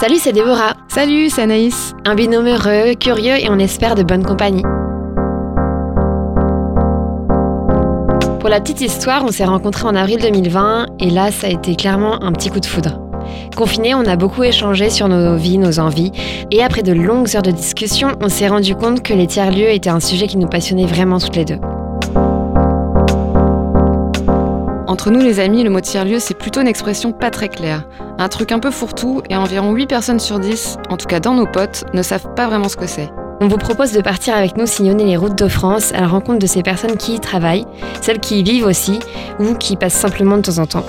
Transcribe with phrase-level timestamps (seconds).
[0.00, 0.74] Salut, c'est Déborah.
[0.86, 1.92] Salut, c'est Anaïs.
[2.04, 4.62] Un binôme heureux, curieux et on espère de bonne compagnie.
[8.38, 11.74] Pour la petite histoire, on s'est rencontrés en avril 2020 et là, ça a été
[11.74, 13.00] clairement un petit coup de foudre.
[13.56, 16.12] Confinés, on a beaucoup échangé sur nos vies, nos envies,
[16.52, 19.90] et après de longues heures de discussion, on s'est rendu compte que les tiers-lieux étaient
[19.90, 21.58] un sujet qui nous passionnait vraiment toutes les deux.
[24.88, 27.86] Entre nous les amis, le mot tiers-lieu, c'est plutôt une expression pas très claire.
[28.16, 31.34] Un truc un peu fourre-tout et environ 8 personnes sur 10, en tout cas dans
[31.34, 33.10] nos potes, ne savent pas vraiment ce que c'est.
[33.42, 36.38] On vous propose de partir avec nous sillonner les routes de France à la rencontre
[36.38, 37.66] de ces personnes qui y travaillent,
[38.00, 38.98] celles qui y vivent aussi,
[39.38, 40.86] ou qui passent simplement de temps en temps.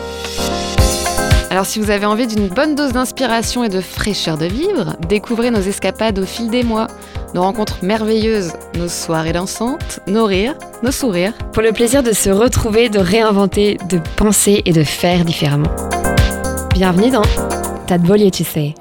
[1.51, 5.49] Alors si vous avez envie d'une bonne dose d'inspiration et de fraîcheur de vivre, découvrez
[5.49, 6.85] nos escapades au fil des mois,
[7.33, 11.33] nos rencontres merveilleuses, nos soirées dansantes, nos rires, nos sourires.
[11.51, 15.71] Pour le plaisir de se retrouver, de réinventer, de penser et de faire différemment.
[16.71, 17.23] Bienvenue dans
[17.87, 18.75] Tadbolio tu sais.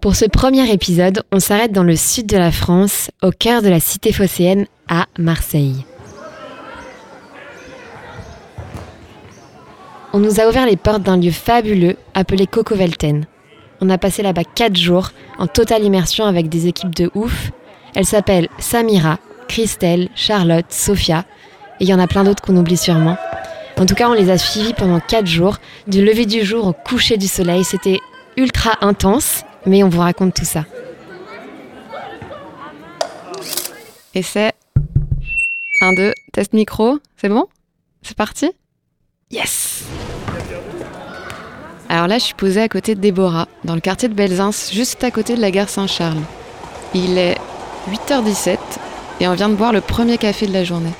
[0.00, 3.68] Pour ce premier épisode, on s'arrête dans le sud de la France, au cœur de
[3.68, 5.84] la cité phocéenne, à Marseille.
[10.14, 13.26] On nous a ouvert les portes d'un lieu fabuleux appelé Coco Velten.
[13.82, 17.50] On a passé là-bas 4 jours en totale immersion avec des équipes de ouf.
[17.94, 21.26] Elles s'appellent Samira, Christelle, Charlotte, Sophia,
[21.78, 23.18] et il y en a plein d'autres qu'on oublie sûrement.
[23.78, 26.72] En tout cas, on les a suivis pendant 4 jours, du lever du jour au
[26.72, 27.62] coucher du soleil.
[27.62, 28.00] C'était
[28.36, 30.64] ultra intense, mais on vous raconte tout ça.
[34.14, 34.52] Et c'est
[35.82, 37.46] 1, 2, test micro, c'est bon?
[38.02, 38.50] C'est parti?
[39.30, 39.84] Yes
[41.90, 45.02] alors là, je suis posée à côté de Déborah, dans le quartier de Belzins, juste
[45.04, 46.20] à côté de la gare Saint-Charles.
[46.92, 47.38] Il est
[47.90, 48.58] 8h17
[49.20, 50.92] et on vient de boire le premier café de la journée.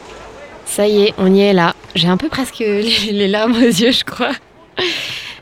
[0.64, 1.74] Ça y est, on y est là.
[1.94, 4.32] J'ai un peu presque les larmes aux yeux, je crois.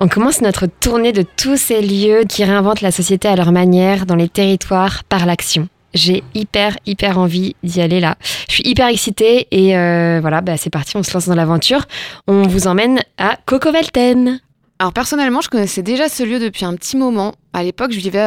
[0.00, 4.04] On commence notre tournée de tous ces lieux qui réinventent la société à leur manière
[4.04, 5.68] dans les territoires par l'action.
[5.96, 8.16] J'ai hyper, hyper envie d'y aller là.
[8.48, 11.86] Je suis hyper excitée et euh, voilà, bah, c'est parti, on se lance dans l'aventure.
[12.28, 14.40] On vous emmène à Cocovelten.
[14.78, 17.34] Alors personnellement, je connaissais déjà ce lieu depuis un petit moment.
[17.54, 18.24] À l'époque, je vivais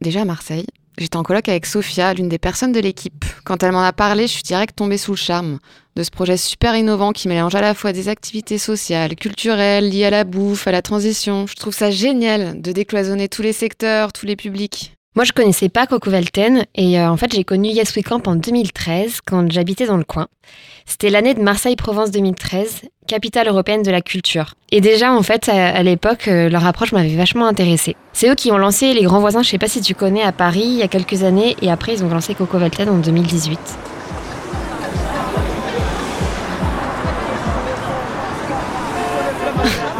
[0.00, 0.66] déjà à Marseille.
[0.96, 3.24] J'étais en colloque avec Sophia, l'une des personnes de l'équipe.
[3.44, 5.58] Quand elle m'en a parlé, je suis direct tombée sous le charme
[5.96, 10.04] de ce projet super innovant qui mélange à la fois des activités sociales, culturelles, liées
[10.04, 11.48] à la bouffe, à la transition.
[11.48, 14.94] Je trouve ça génial de décloisonner tous les secteurs, tous les publics.
[15.16, 18.26] Moi, je connaissais pas Coco Velten et euh, en fait, j'ai connu Yes We Camp
[18.26, 20.26] en 2013 quand j'habitais dans le coin.
[20.86, 24.54] C'était l'année de Marseille-Provence 2013, capitale européenne de la culture.
[24.72, 27.94] Et déjà, en fait, à, l'époque, euh, leur approche m'avait vachement intéressée.
[28.12, 30.32] C'est eux qui ont lancé Les Grands Voisins, je sais pas si tu connais, à
[30.32, 33.58] Paris il y a quelques années et après, ils ont lancé Coco Velten en 2018.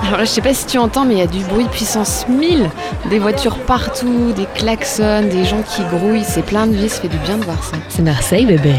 [0.06, 2.26] Alors là, je sais pas si tu entends, mais il y a du bruit puissance
[2.28, 2.68] 1000.
[3.08, 6.24] Des voitures partout, des klaxons, des gens qui grouillent.
[6.24, 7.76] C'est plein de vie, ça fait du bien de voir ça.
[7.88, 8.74] C'est Marseille, bébé.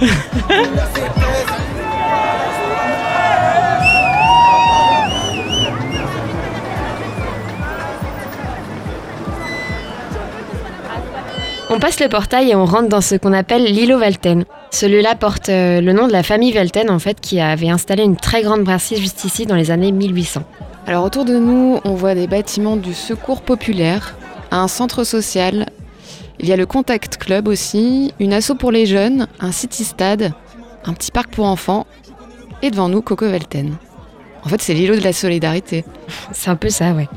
[11.74, 14.44] On passe le portail et on rentre dans ce qu'on appelle l'îlot Velten.
[14.70, 18.04] Ce lieu-là porte euh, le nom de la famille Velten, en fait, qui avait installé
[18.04, 20.44] une très grande brasserie juste ici dans les années 1800.
[20.86, 24.14] Alors autour de nous, on voit des bâtiments du secours populaire,
[24.52, 25.66] un centre social.
[26.38, 30.32] Il y a le Contact Club aussi, une asso pour les jeunes, un city-stade,
[30.84, 31.88] un petit parc pour enfants,
[32.62, 33.74] et devant nous, Coco Velten.
[34.44, 35.84] En fait, c'est l'îlot de la solidarité.
[36.30, 37.08] c'est un peu ça, ouais.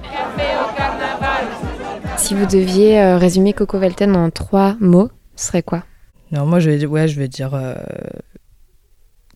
[2.18, 5.84] Si vous deviez euh, résumer Coco Velten en trois mots, ce serait quoi?
[6.32, 7.76] Non, moi je vais, ouais, je vais dire euh,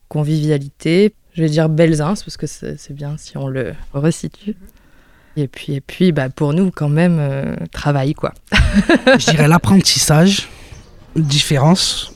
[0.10, 1.14] convivialité.
[1.34, 4.56] Je vais dire Belzins parce que c'est bien si on le resitue.
[5.38, 8.34] Et puis, et puis bah, pour nous, quand même, euh, travail, quoi.
[8.52, 10.50] je dirais l'apprentissage,
[11.16, 12.14] différence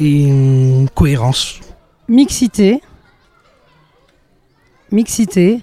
[0.00, 0.28] et
[0.94, 1.60] cohérence.
[2.08, 2.80] Mixité.
[4.90, 5.60] Mixité.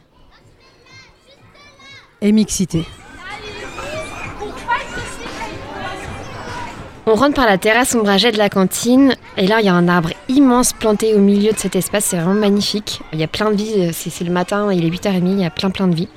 [2.22, 2.86] Et mixité.
[7.10, 9.88] On rentre par la terrasse ombragée de la cantine et là il y a un
[9.88, 13.00] arbre immense planté au milieu de cet espace, c'est vraiment magnifique.
[13.14, 15.50] Il y a plein de vie, c'est le matin, il est 8h30, il y a
[15.50, 16.10] plein plein de vie.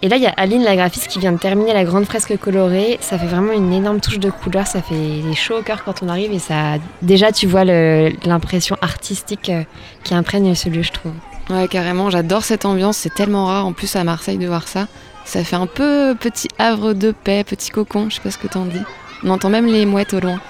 [0.00, 2.34] Et là il y a Aline la graphiste qui vient de terminer la grande fresque
[2.38, 6.02] colorée, ça fait vraiment une énorme touche de couleur, ça fait chaud au cœur quand
[6.02, 9.64] on arrive et ça déjà tu vois l'impression artistique euh,
[10.02, 11.12] qui imprègne ce lieu je trouve.
[11.50, 14.88] Ouais carrément, j'adore cette ambiance, c'est tellement rare en plus à Marseille de voir ça.
[15.26, 18.46] Ça fait un peu petit havre de paix, petit cocon, je sais pas ce que
[18.46, 18.80] t'en dis.
[19.24, 20.40] On entend même les mouettes au loin.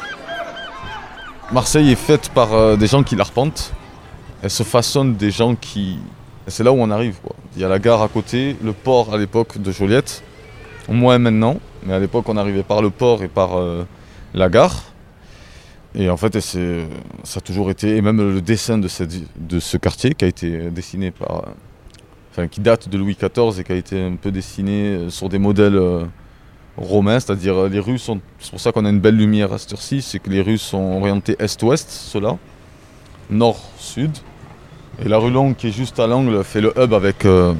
[1.52, 3.72] Marseille est faite par euh, des gens qui l'arpentent.
[4.42, 5.98] Elle se façonne des gens qui.
[6.48, 7.16] C'est là où on arrive.
[7.54, 10.22] Il y a la gare à côté, le port à l'époque de Joliette.
[10.88, 13.84] Moins maintenant, mais à l'époque on arrivait par le port et par euh,
[14.34, 14.82] la gare.
[15.98, 16.58] Et en fait, ça
[17.38, 21.36] a toujours été, et même le dessin de, ce quartier qui a été dessiné par,
[21.36, 21.50] euh,
[22.30, 25.30] enfin qui date de Louis XIV et qui a été un peu dessiné euh, sur
[25.30, 26.04] des modèles euh,
[26.76, 29.58] romains, c'est-à-dire euh, les rues sont, c'est pour ça qu'on a une belle lumière à
[29.58, 32.36] cette heure-ci, c'est que les rues sont orientées est-ouest, ceux-là,
[33.30, 34.10] nord-sud.
[35.04, 37.54] Et la rue longue qui est juste à l'angle fait le hub avec euh,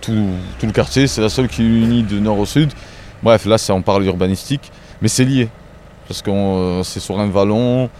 [0.00, 0.12] tout,
[0.62, 2.72] le quartier, c'est la seule qui unit de nord au sud.
[3.22, 4.70] Bref, là on parle urbanistique,
[5.02, 5.48] mais c'est lié.
[6.08, 7.90] Parce que euh, c'est sur un vallon.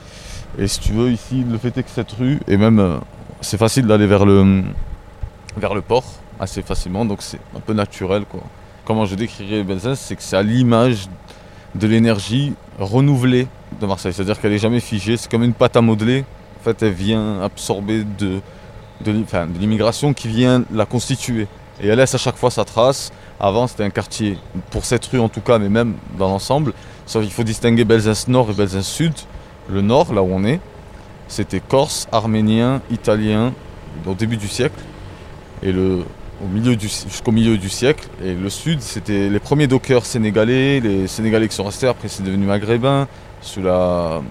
[0.58, 3.00] Et si tu veux, ici, le fait est que cette rue, et même
[3.40, 4.64] c'est facile d'aller vers le,
[5.87, 6.05] port
[6.38, 8.25] assez facilement, donc c'est un peu naturel.
[8.87, 11.09] Comment je décrirais Belzès, c'est que c'est à l'image
[11.75, 13.49] de l'énergie renouvelée
[13.81, 14.12] de Marseille.
[14.12, 16.25] C'est-à-dire qu'elle n'est jamais figée, c'est comme une pâte à modeler.
[16.61, 18.41] En fait, elle vient absorber de
[19.59, 21.49] l'immigration qui vient la constituer.
[21.83, 23.11] Et elle laisse à chaque fois sa trace.
[23.41, 24.38] Avant, c'était un quartier,
[24.71, 26.73] pour cette rue en tout cas, mais même dans l'ensemble.
[27.06, 29.15] Sauf qu'il faut distinguer Belzins Nord et Belzins Sud.
[29.69, 30.61] Le Nord, là où on est,
[31.27, 33.53] c'était Corse, Arménien, Italien,
[34.06, 34.79] au début du siècle.
[35.61, 36.05] Et le,
[36.44, 38.09] au milieu jusqu'au milieu du siècle.
[38.23, 42.23] Et le Sud, c'était les premiers dockers sénégalais, les Sénégalais qui sont restés, après c'est
[42.23, 43.09] devenu maghrébin.
[43.41, 44.23] Sur la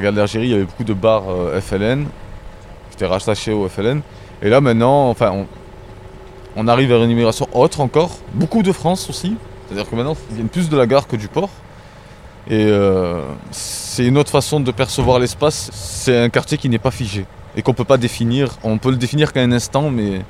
[0.00, 2.04] gare d'Algérie, il y avait beaucoup de bars euh, FLN,
[2.90, 4.00] qui étaient rattachés au FLN.
[4.42, 5.46] Et là maintenant, enfin,
[6.56, 9.36] on, arrive vers une immigration autre encore, beaucoup de France aussi.
[9.66, 11.50] C'est-à-dire que maintenant, ils viennent plus de la gare que du port.
[12.48, 15.70] Et euh, c'est une autre façon de percevoir l'espace.
[15.72, 17.24] C'est un quartier qui n'est pas figé
[17.56, 18.58] et qu'on peut pas définir.
[18.64, 20.22] On peut le définir qu'à un instant, mais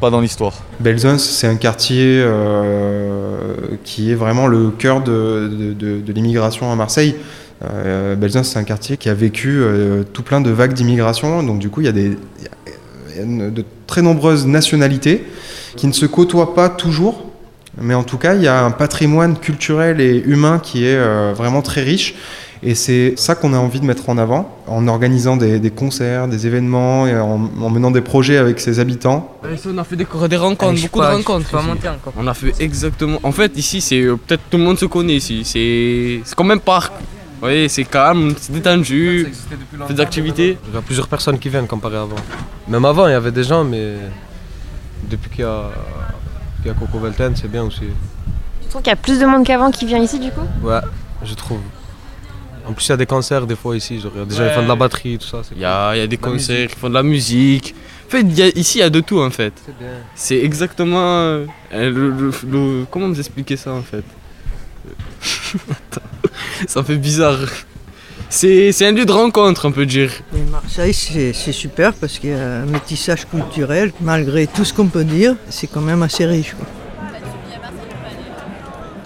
[0.00, 0.54] pas dans l'histoire.
[0.80, 3.54] Belzons, c'est un quartier euh,
[3.84, 7.14] qui est vraiment le cœur de, l'immigration à Marseille.
[7.62, 11.42] Euh, Belzons, c'est un quartier qui a vécu euh, tout plein de vagues d'immigration.
[11.42, 15.24] Donc, du coup, il y a, des, y a de très nombreuses nationalités
[15.76, 17.30] qui ne se côtoient pas toujours.
[17.80, 21.32] Mais en tout cas, il y a un patrimoine culturel et humain qui est euh,
[21.36, 22.14] vraiment très riche.
[22.62, 26.28] Et c'est ça qu'on a envie de mettre en avant en organisant des, des concerts,
[26.28, 29.34] des événements et en, en menant des projets avec ses habitants.
[29.66, 31.46] on a fait des, des rencontres, beaucoup de rencontres.
[31.54, 31.86] ici.
[32.18, 33.18] On a fait exactement.
[33.22, 35.42] En fait, ici, c'est euh, peut-être tout le monde se connaît ici.
[35.44, 36.92] C'est comme un parc.
[36.92, 39.32] Vous voyez, c'est calme, c'est détendu.
[39.86, 40.58] Fait des activités.
[40.68, 42.16] Il y a plusieurs personnes qui viennent comparé avant.
[42.68, 43.94] Même avant, il y avait des gens, mais
[45.08, 45.70] depuis qu'il y a,
[46.58, 47.86] qu'il y a Coco Velten, c'est bien aussi.
[48.60, 50.42] Tu trouves qu'il y a plus de monde qu'avant qui vient ici du coup?
[50.62, 50.80] Ouais,
[51.24, 51.60] je trouve.
[52.70, 54.00] En plus, il y a des concerts des fois ici.
[54.00, 55.42] Genre, il y a des gens qui font de la batterie, tout ça.
[55.54, 57.74] Il y a, y a des La concerts qui font de la musique.
[58.06, 59.52] En fait, il y a- ici, il y a de tout en fait.
[60.14, 60.98] C'est exactement.
[61.20, 64.04] euh, le, le- le- comment vous expliquer ça en fait?
[66.66, 67.38] Ça fait bizarre.
[68.28, 70.12] C'est c'est un lieu de rencontre, on peut dire.
[70.36, 73.92] Et Marseille, c'est c'est super parce qu'il y a un métissage culturel.
[74.00, 76.54] Malgré tout ce qu'on peut dire, c'est quand même assez riche.
[76.54, 76.66] quoi.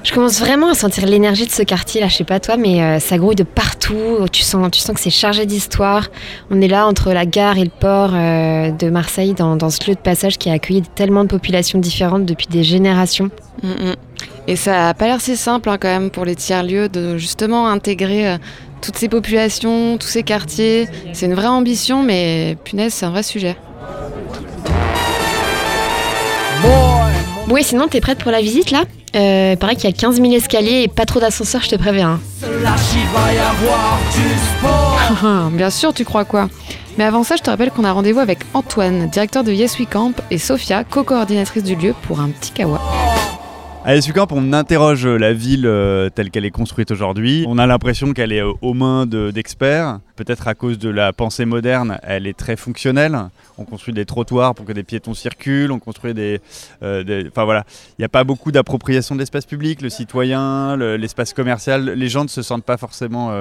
[0.04, 2.82] Je commence vraiment à sentir l'énergie de ce quartier là, je sais pas toi, mais
[2.82, 4.26] euh, ça grouille de partout.
[4.30, 6.08] Tu sens, tu sens que c'est chargé d'histoire.
[6.50, 9.88] On est là entre la gare et le port euh, de Marseille, dans, dans ce
[9.88, 13.30] lieu de passage qui a accueilli tellement de populations différentes depuis des générations.
[13.62, 13.94] Mm, mm.
[14.46, 17.66] Et ça a pas l'air si simple hein, quand même pour les tiers-lieux de justement
[17.68, 18.36] intégrer euh,
[18.82, 20.86] toutes ces populations, tous ces quartiers.
[21.14, 23.56] C'est une vraie ambition, mais punaise, c'est un vrai sujet.
[27.48, 28.84] Oui, sinon t'es prête pour la visite là?
[29.14, 32.20] Euh, Pareil qu'il y a 15 000 escaliers et pas trop d'ascenseurs, je te préviens.
[35.24, 35.50] hein.
[35.52, 36.48] Bien sûr, tu crois quoi
[36.98, 39.88] Mais avant ça, je te rappelle qu'on a rendez-vous avec Antoine, directeur de Yes We
[39.90, 42.80] Camp, et Sophia, co-coordinatrice du lieu, pour un petit kawa.
[43.86, 47.44] À Essucamp, on interroge la ville euh, telle qu'elle est construite aujourd'hui.
[47.46, 49.98] On a l'impression qu'elle est euh, aux mains de- d'experts.
[50.16, 53.18] Peut-être à cause de la pensée moderne, elle est très fonctionnelle.
[53.58, 55.70] On construit des trottoirs pour que des piétons circulent.
[55.70, 56.40] On construit des.
[56.82, 59.82] euh, voilà, il n'y a pas beaucoup d'appropriation de l'espace public.
[59.82, 63.32] Le citoyen, le- l'espace commercial, les gens ne se sentent pas forcément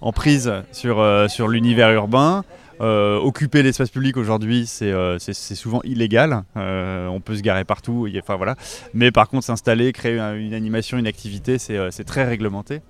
[0.00, 2.42] en prise sur, sur l'univers urbain.
[2.80, 6.42] Euh, occuper l'espace public aujourd'hui, c'est euh, souvent illégal.
[6.56, 8.08] Euh, on peut se garer partout.
[8.36, 8.56] voilà.
[8.94, 12.80] Mais par contre, s'installer, créer un- une animation, une activité, c'est très réglementé.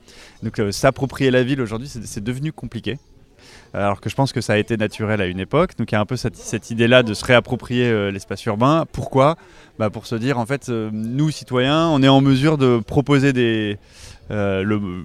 [0.42, 2.98] Donc s'approprier la ville aujourd'hui, c'est devenu compliqué.
[3.74, 5.72] Alors que je pense que ça a été naturel à une époque.
[5.76, 8.86] Donc il y a un peu cette, cette idée-là de se réapproprier l'espace urbain.
[8.92, 9.36] Pourquoi?
[9.78, 13.76] Bah Pour se dire, en fait, nous, citoyens, on est en mesure de proposer des,
[14.30, 15.04] le,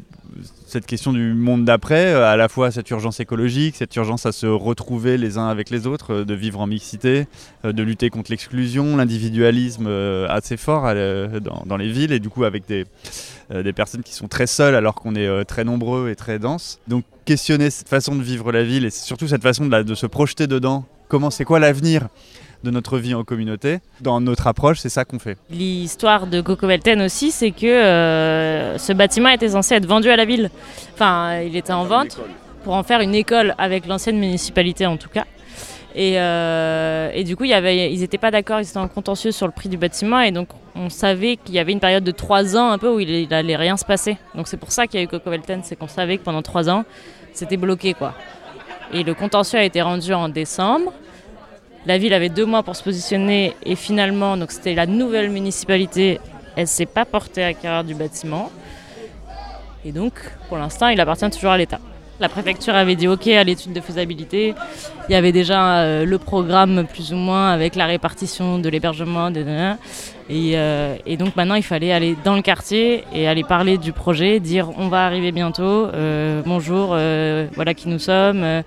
[0.65, 4.31] cette question du monde d'après, euh, à la fois cette urgence écologique, cette urgence à
[4.31, 7.27] se retrouver les uns avec les autres, euh, de vivre en mixité,
[7.65, 12.29] euh, de lutter contre l'exclusion, l'individualisme euh, assez fort euh, dans, les villes et du
[12.29, 12.85] coup avec des,
[13.51, 16.79] euh, personnes qui sont très seules alors qu'on est euh, très nombreux et très denses.
[16.87, 20.05] Donc questionner cette façon de vivre la ville et surtout cette façon de, de se
[20.05, 20.85] projeter dedans.
[21.07, 22.07] Comment c'est quoi l'avenir?
[22.63, 23.79] De notre vie en communauté.
[24.01, 25.37] Dans notre approche, c'est ça qu'on fait.
[25.49, 30.15] L'histoire de Coco Velten aussi, c'est que euh, ce bâtiment était censé être vendu à
[30.15, 30.49] la ville.
[30.93, 32.19] Enfin, il était en vente
[32.63, 35.25] pour en faire une école avec l'ancienne municipalité en tout cas.
[35.95, 38.87] Et, euh, et, du coup, il y avait, ils n'étaient pas d'accord, ils étaient en
[38.87, 40.21] contentieux sur le prix du bâtiment.
[40.21, 42.99] Et donc, on savait qu'il y avait une période de trois ans un peu où
[42.99, 44.17] il n'allait rien se passer.
[44.35, 46.43] Donc, c'est pour ça qu'il y a eu Coco Velten, c'est qu'on savait que pendant
[46.43, 46.85] trois ans,
[47.33, 47.93] c'était bloqué.
[47.95, 48.13] quoi.
[48.93, 50.93] Et le contentieux a été rendu en décembre.
[51.85, 53.55] La ville avait deux mois pour se positionner.
[53.63, 56.19] Et finalement, donc c'était la nouvelle municipalité,
[56.55, 58.51] elle ne s'est pas portée à carrière du bâtiment.
[59.85, 60.13] Et donc,
[60.49, 61.79] pour l'instant, il appartient toujours à l'État.
[62.19, 64.53] La préfecture avait dit OK à l'étude de faisabilité.
[65.07, 69.29] Il y avait déjà euh, le programme plus ou moins avec la répartition de l'hébergement.
[69.29, 73.93] Et, euh, et, donc maintenant, il fallait aller dans le quartier et aller parler du
[73.93, 76.89] projet, dire on va arriver bientôt, euh, bonjour,
[77.55, 78.63] voilà qui nous sommes.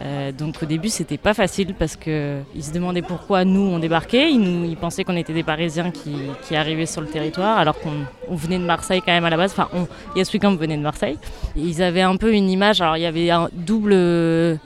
[0.00, 4.30] Euh, donc au début c'était pas facile parce qu'ils se demandaient pourquoi nous on débarquait,
[4.30, 8.64] ils, pensaient qu'on était des Parisiens qui, arrivaient sur le territoire alors qu'on venait de
[8.64, 9.86] Marseille quand même à la base, enfin on,
[10.56, 11.18] venait de Marseille.
[11.56, 14.58] ils avaient un peu une image, alors il y avait double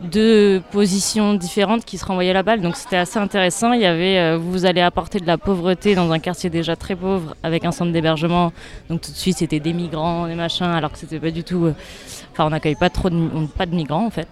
[0.00, 2.60] deux positions différentes qui se renvoyaient la balle.
[2.60, 3.72] Donc c'était assez intéressant.
[3.72, 6.94] Il y avait euh, vous allez apporter de la pauvreté dans un quartier déjà très
[6.94, 8.52] pauvre avec un centre d'hébergement.
[8.88, 11.66] Donc tout de suite c'était des migrants, des machins, alors que c'était pas du tout.
[11.66, 11.74] Euh,
[12.32, 13.10] enfin on n'accueille pas trop
[13.56, 14.28] pas de migrants en fait.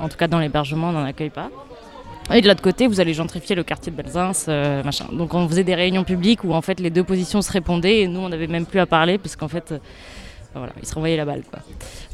[0.00, 1.50] En tout cas, dans l'hébergement, on n'en accueille pas.
[2.32, 5.06] Et de l'autre côté, vous allez gentrifier le quartier de Belzins, euh, machin.
[5.12, 8.08] Donc on faisait des réunions publiques où en fait les deux positions se répondaient et
[8.08, 9.78] nous on n'avait même plus à parler parce qu'en fait, euh,
[10.54, 11.42] voilà, ils se renvoyaient la balle.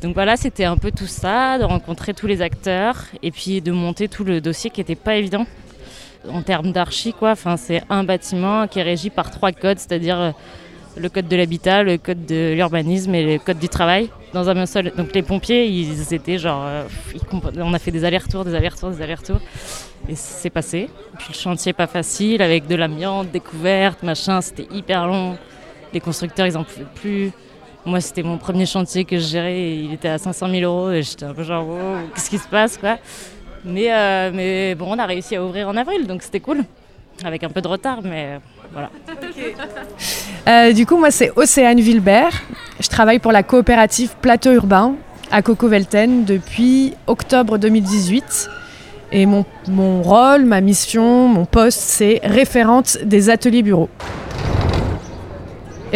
[0.03, 3.73] Donc voilà, c'était un peu tout ça, de rencontrer tous les acteurs et puis de
[3.73, 5.47] monter tout le dossier qui n'était pas évident
[6.31, 7.13] en termes d'archi.
[7.13, 7.33] Quoi.
[7.33, 10.31] Enfin, c'est un bâtiment qui est régi par trois codes, c'est-à-dire euh,
[10.97, 14.67] le code de l'habitat, le code de l'urbanisme et le code du travail dans un
[14.67, 14.93] seul.
[14.97, 16.85] Donc les pompiers, ils étaient genre, euh,
[17.57, 19.41] on a fait des allers-retours, des allers-retours, des allers-retours,
[20.09, 20.89] et c'est passé.
[21.19, 25.37] Puis le chantier pas facile avec de l'amiante, découverte, machin, c'était hyper long.
[25.93, 27.33] Les constructeurs, ils en pouvaient plus.
[27.85, 31.03] Moi, c'était mon premier chantier que je gérais, il était à 500 000 euros, et
[31.03, 31.67] j'étais un peu genre,
[32.15, 32.99] qu'est-ce qui se passe, quoi?
[33.65, 36.65] Mais, euh, mais bon, on a réussi à ouvrir en avril, donc c'était cool,
[37.25, 38.41] avec un peu de retard, mais
[38.73, 38.91] voilà.
[40.49, 42.43] Euh, du coup, moi, c'est Océane Vilbert.
[42.79, 44.95] Je travaille pour la coopérative Plateau Urbain
[45.33, 48.49] à Coco-Velten depuis octobre 2018.
[49.13, 53.89] Et mon, mon, rôle, ma mission, mon poste, c'est référente des ateliers bureaux.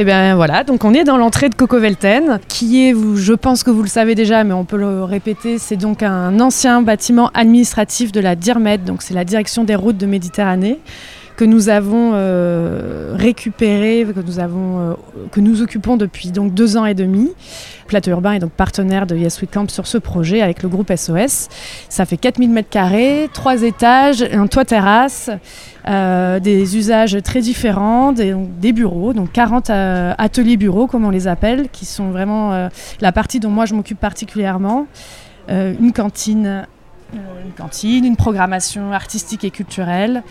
[0.00, 3.62] Et bien voilà, donc on est dans l'entrée de Coco Velten, qui est, je pense
[3.62, 7.28] que vous le savez déjà, mais on peut le répéter, c'est donc un ancien bâtiment
[7.35, 10.78] administratif de la DIRMED, donc c'est la direction des routes de Méditerranée
[11.37, 14.95] que nous avons euh, récupéré, que nous, avons, euh,
[15.31, 17.31] que nous occupons depuis donc deux ans et demi.
[17.87, 21.49] Plateau Urbain est donc partenaire de Yes Camp sur ce projet avec le groupe SOS.
[21.89, 25.31] Ça fait 4000 m2, trois étages, un toit terrasse,
[25.89, 31.27] euh, des usages très différents, des, des bureaux, donc 40 ateliers bureaux comme on les
[31.27, 32.69] appelle, qui sont vraiment
[33.01, 34.87] la partie dont moi je m'occupe particulièrement.
[35.49, 36.67] une cantine,
[37.13, 40.23] une cantine, une programmation artistique et culturelle,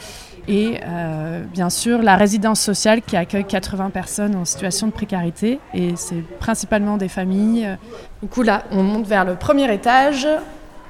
[0.50, 5.60] et euh, bien sûr la résidence sociale qui accueille 80 personnes en situation de précarité
[5.76, 7.78] et c'est principalement des familles.
[8.24, 10.28] Du coup là on monte vers le premier étage,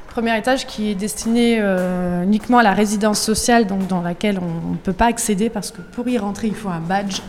[0.07, 4.71] premier étage qui est destiné euh, uniquement à la résidence sociale donc dans laquelle on
[4.71, 7.19] ne peut pas accéder parce que pour y rentrer il faut un badge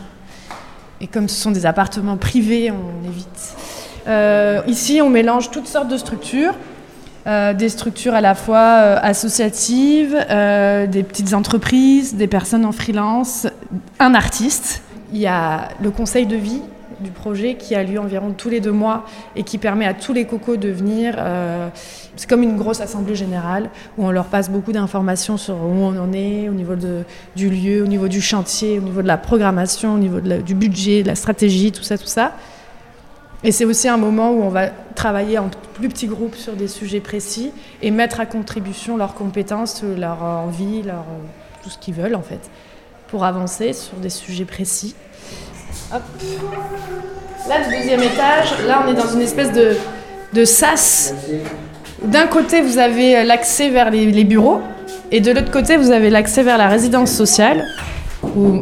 [1.00, 3.56] et comme ce sont des appartements privés on évite.
[4.06, 6.54] Euh, ici on mélange toutes sortes de structures
[7.26, 12.72] euh, des structures à la fois euh, associatives, euh, des petites entreprises, des personnes en
[12.72, 13.46] freelance,
[13.98, 14.82] un artiste.
[15.12, 16.62] Il y a le conseil de vie
[17.00, 19.04] du projet qui a lieu environ tous les deux mois
[19.36, 21.16] et qui permet à tous les cocos de venir.
[22.14, 25.98] c'est comme une grosse assemblée générale où on leur passe beaucoup d'informations sur où on
[25.98, 26.74] en est, au niveau
[27.36, 31.02] du lieu, au niveau du chantier, au niveau de la programmation, au niveau du budget,
[31.02, 32.32] de la stratégie, tout ça, tout ça.
[33.42, 36.68] Et c'est aussi un moment où on va travailler en plus petits groupes sur des
[36.68, 41.04] sujets précis et mettre à contribution leurs compétences, leur envie, leur,
[41.62, 42.50] tout ce qu'ils veulent en fait,
[43.08, 44.94] pour avancer sur des sujets précis.
[45.94, 46.02] Hop.
[47.48, 49.74] Là, le deuxième étage, là on est dans une espèce de,
[50.34, 51.14] de sas.
[52.02, 54.60] D'un côté, vous avez l'accès vers les, les, bureaux
[55.10, 57.64] et de l'autre côté, vous avez l'accès vers la résidence sociale
[58.36, 58.60] où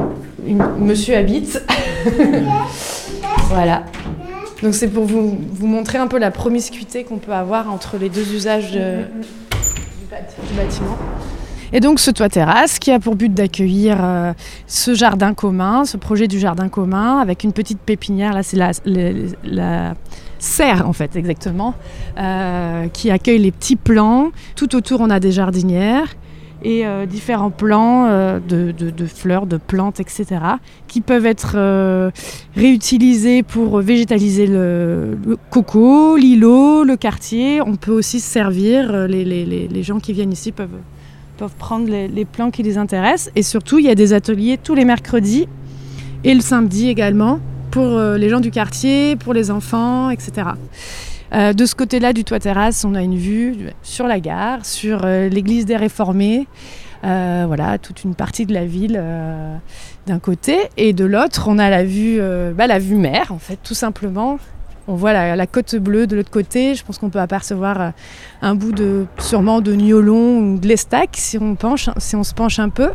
[0.78, 1.62] monsieur habite.
[3.48, 3.82] voilà.
[4.62, 8.08] Donc c'est pour vous, vous, montrer un peu la promiscuité qu'on peut avoir entre les
[8.08, 8.78] deux usages du,
[10.56, 10.96] bâtiment.
[11.72, 14.32] Et donc ce toit terrasse qui a pour but d'accueillir euh,
[14.66, 18.70] ce jardin commun, ce projet du jardin commun avec une petite pépinière, là c'est la,
[19.44, 19.94] la,
[20.38, 21.74] serre en fait exactement,
[22.16, 24.30] euh, qui accueille les petits plants.
[24.56, 26.16] Tout autour on a des jardinières
[26.62, 30.26] et euh, différents plants euh, de, fleurs, de plantes, etc.,
[30.88, 32.10] qui peuvent être euh,
[32.56, 35.16] réutilisés pour végétaliser le,
[35.50, 37.60] coco, l'îlot, le quartier.
[37.60, 40.68] On peut aussi se servir, les, gens qui viennent ici peuvent,
[41.36, 43.30] peuvent prendre les, les plants qui les intéressent.
[43.36, 45.48] Et surtout, il y a des ateliers tous les mercredis
[46.24, 47.38] et le samedi également
[47.70, 50.48] pour les gens du quartier, pour les enfants, etc.
[51.34, 55.02] Euh, de ce côté-là du toit terrasse, on a une vue sur la gare, sur
[55.04, 56.46] euh, l'église des Réformés.
[57.04, 59.00] Euh, voilà, toute une partie de la ville
[60.06, 60.58] d'un côté.
[60.76, 62.20] Et de l'autre, on a la vue,
[62.54, 64.38] bah, la vue mer, en fait, tout simplement.
[64.90, 66.74] On voit la, côte bleue de l'autre côté.
[66.74, 67.92] Je pense qu'on peut apercevoir
[68.40, 72.34] un bout de, sûrement de Niolon ou de l'Estac si on, penche, si on se
[72.34, 72.90] penche un peu.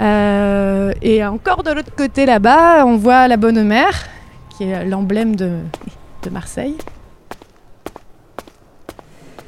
[0.00, 4.08] et encore de l'autre côté là-bas, on voit la Bonne Mère,
[4.56, 5.60] qui est l'emblème de
[6.32, 6.76] Marseille.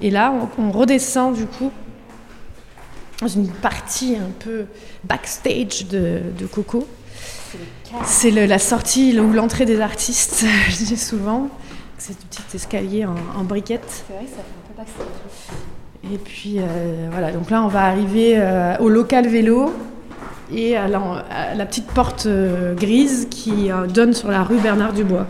[0.01, 1.71] Et là, on, redescend du coup
[3.21, 4.65] dans une partie un peu
[5.05, 6.87] backstage de, Coco.
[8.05, 11.49] C'est la sortie ou l'entrée des artistes, je dis souvent.
[11.97, 13.85] C'est un petit escalier en, briquette.
[13.87, 15.07] C'est vrai, ça fait un peu backstage.
[16.13, 19.73] Et puis euh, voilà, donc là on va arriver euh, au local vélo
[20.53, 25.27] et à la, petite porte euh, grise qui donne sur la rue Bernard Dubois.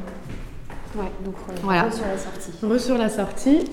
[0.97, 1.91] Ouais, donc voilà.
[1.91, 2.51] sur la sortie.
[2.63, 3.71] Re sur la sortie.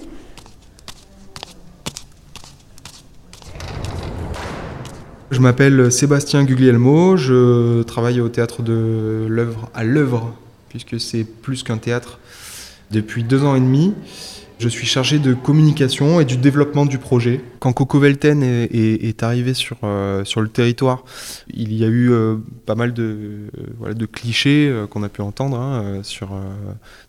[5.31, 10.35] Je m'appelle Sébastien Guglielmo, je travaille au théâtre de l'œuvre à l'œuvre,
[10.67, 12.19] puisque c'est plus qu'un théâtre,
[12.91, 13.93] depuis deux ans et demi.
[14.61, 17.41] Je suis chargé de communication et du développement du projet.
[17.57, 21.03] Quand Coco Velten est, arrivé sur, euh, sur le territoire,
[21.51, 22.35] il y a eu euh,
[22.67, 23.49] pas mal de,
[23.83, 26.03] euh, clichés qu'on a pu entendre, hein,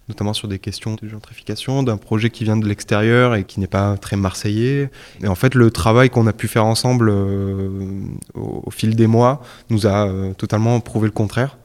[0.08, 3.66] notamment sur des questions de gentrification, d'un projet qui vient de l'extérieur et qui n'est
[3.66, 4.90] pas très marseillais.
[5.22, 9.86] Et en fait, le travail qu'on a pu faire ensemble au, fil des mois nous
[9.86, 11.58] a totalement prouvé le contraire.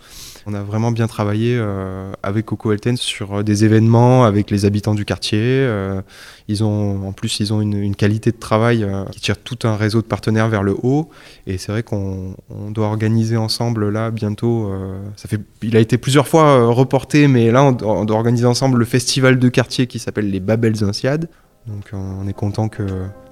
[0.50, 4.64] On a vraiment bien travaillé euh, avec Coco Elten sur euh, des événements avec les
[4.64, 5.42] habitants du quartier.
[5.42, 6.02] Euh,
[6.48, 10.02] ils ont, en plus, ils ont une, qualité de travail qui tire tout un réseau
[10.02, 11.10] de partenaires vers le haut.
[11.48, 12.36] Et c'est vrai qu'on
[12.70, 14.72] doit organiser ensemble là bientôt.
[15.18, 18.86] ça fait, il a été plusieurs fois reporté, mais là, on, doit organiser ensemble le
[18.86, 21.28] festival de quartier qui s'appelle les Babels Insiades.
[21.66, 22.70] Donc on est content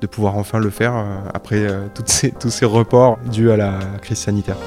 [0.01, 0.93] de pouvoir enfin le faire
[1.33, 1.67] après
[2.05, 4.57] ces, tous ces reports dus à la crise sanitaire.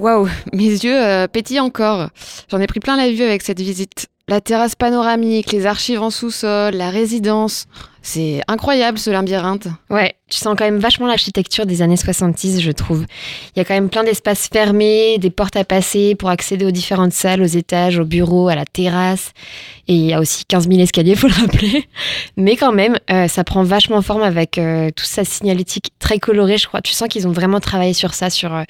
[0.00, 2.08] Waouh, mes yeux euh, pétillent encore.
[2.48, 4.08] J'en ai pris plein la vue avec cette visite.
[4.30, 7.66] La terrasse panoramique, les archives en sous-sol, la résidence.
[8.00, 9.66] C'est incroyable ce labyrinthe.
[9.90, 13.06] Ouais, tu sens quand même vachement l'architecture des années 70, je trouve.
[13.56, 16.70] Il y a quand même plein d'espaces fermés, des portes à passer pour accéder aux
[16.70, 19.32] différentes salles, aux étages, aux bureaux, à la terrasse.
[19.88, 21.88] Et il y a aussi 15 000 escaliers, faut le rappeler.
[22.36, 26.56] Mais quand même, euh, ça prend vachement forme avec euh, toute sa signalétique très colorée,
[26.56, 26.82] je crois.
[26.82, 28.62] Tu sens qu'ils ont vraiment travaillé sur ça, sur, euh,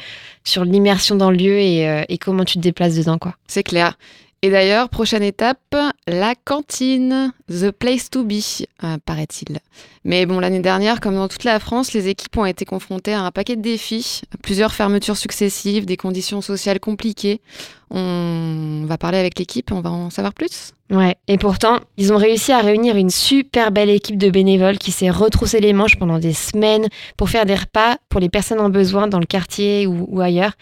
[0.42, 3.34] sur l'immersion dans le lieu et, et comment tu te déplaces dedans, quoi.
[3.46, 3.98] C'est clair.
[4.42, 5.76] Et d'ailleurs, prochaine étape,
[6.06, 8.40] la cantine, the place to be,
[8.84, 9.58] euh, paraît-il.
[10.04, 13.22] Mais bon, l'année dernière, comme dans toute la France, les équipes ont été confrontées à
[13.22, 17.40] un paquet de défis, plusieurs fermetures successives, des conditions sociales compliquées.
[17.90, 20.72] On va parler avec l'équipe, on va en savoir plus.
[20.90, 24.90] Ouais, et pourtant, ils ont réussi à réunir une super belle équipe de bénévoles qui
[24.90, 28.70] s'est retroussé les manches pendant des semaines pour faire des repas pour les personnes en
[28.70, 30.52] besoin dans le quartier ou, ailleurs.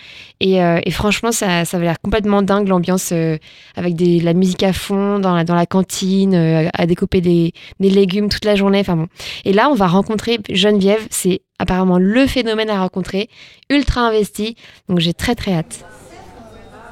[0.42, 3.38] Euh, et, franchement, ça, ça avait l'air complètement dingue l'ambiance euh,
[3.74, 7.53] avec des, la musique à fond dans la, dans la cantine, euh, à découper des,
[7.81, 8.81] des, légumes toute la journée.
[8.81, 9.09] Enfin bon.
[9.44, 11.06] Et là, on va rencontrer Geneviève.
[11.10, 13.28] C'est apparemment le phénomène à rencontrer,
[13.70, 14.56] ultra investi.
[14.88, 15.84] Donc j'ai très très hâte.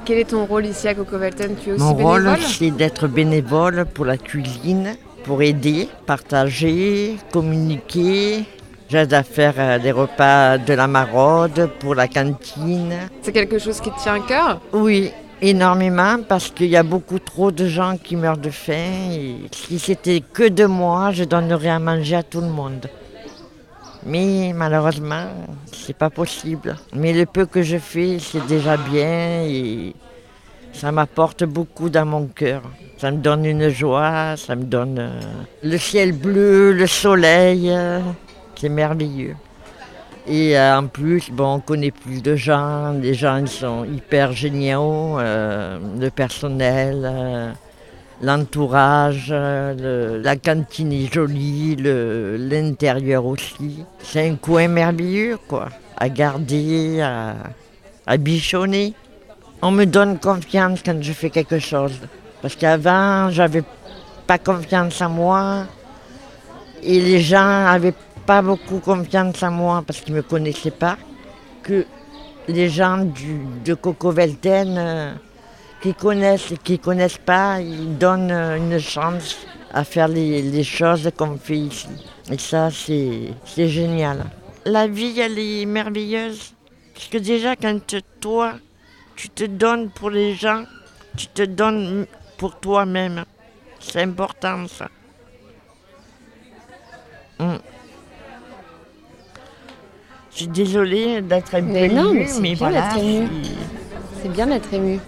[0.05, 3.07] Quel est ton rôle ici à Coco Velten Tu es aussi Mon rôle, c'est d'être
[3.07, 4.95] bénévole pour la cuisine,
[5.25, 8.45] pour aider, partager, communiquer.
[8.89, 12.95] J'aide à faire euh, des repas de la maraude pour la cantine.
[13.21, 14.61] C'est quelque chose qui te tient à cœur?
[14.71, 19.37] Oui, énormément parce qu'il y a beaucoup trop de gens qui meurent de faim.
[19.51, 22.87] Si c'était que de moi, je donnerais à manger à tout le monde.
[24.05, 25.27] Mais malheureusement,
[25.71, 26.77] c'est pas possible.
[26.93, 29.93] Mais le peu que je fais, c'est déjà bien et
[30.71, 32.61] ça m'apporte beaucoup dans mon cœur.
[32.97, 35.19] Ça me donne une joie, ça me donne euh,
[35.63, 37.69] le ciel bleu, le soleil.
[37.69, 37.99] Euh,
[38.55, 39.35] c'est merveilleux.
[40.27, 45.17] Et euh, en plus, bon, on connaît plus de gens, les gens sont hyper géniaux,
[45.19, 47.55] le personnel
[48.21, 53.83] l'entourage, la cantine est jolie, l'intérieur aussi.
[53.99, 58.93] C'est un coin merveilleux, quoi, à garder, à, bichonner.
[59.61, 61.99] on me donne confiance quand je fais quelque chose.
[62.41, 63.63] Parce qu'avant, j'avais
[64.25, 65.65] pas confiance en moi.
[66.83, 67.93] Et les gens n'avaient
[68.27, 70.97] pas beaucoup confiance en moi parce qu'ils ne me connaissaient pas.
[71.63, 71.85] Que
[72.49, 75.13] les gens du, de Coco Velten, euh,
[75.81, 79.37] qui connaissent et qui ne connaissent pas, ils donnent une chance
[79.73, 81.87] à faire les, les choses qu'on fait ici.
[82.29, 83.33] Et ça, c'est
[83.69, 84.25] génial.
[84.65, 86.53] La vie, elle est merveilleuse.
[86.93, 87.79] Parce que déjà, quand
[88.19, 88.55] toi,
[89.15, 90.63] tu te donnes pour les gens,
[91.15, 92.05] tu te donnes
[92.37, 93.23] pour toi-même.
[93.79, 94.89] C'est important, ça.
[97.39, 97.57] Mm.
[100.37, 102.81] Je suis désolée d'être un peu Mais non, émue, mais c'est mais bien voilà.
[102.93, 103.27] d'être ému.
[104.21, 104.99] c'est- bien d'être ému.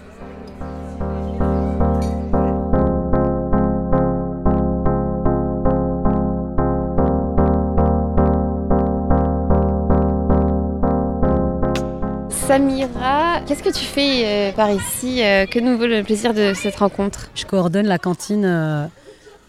[12.28, 16.52] Samira, qu'est-ce que tu fais euh, par ici euh, Que nous vaut le plaisir de
[16.54, 17.30] cette rencontre?
[17.34, 18.86] Je coordonne la cantine euh,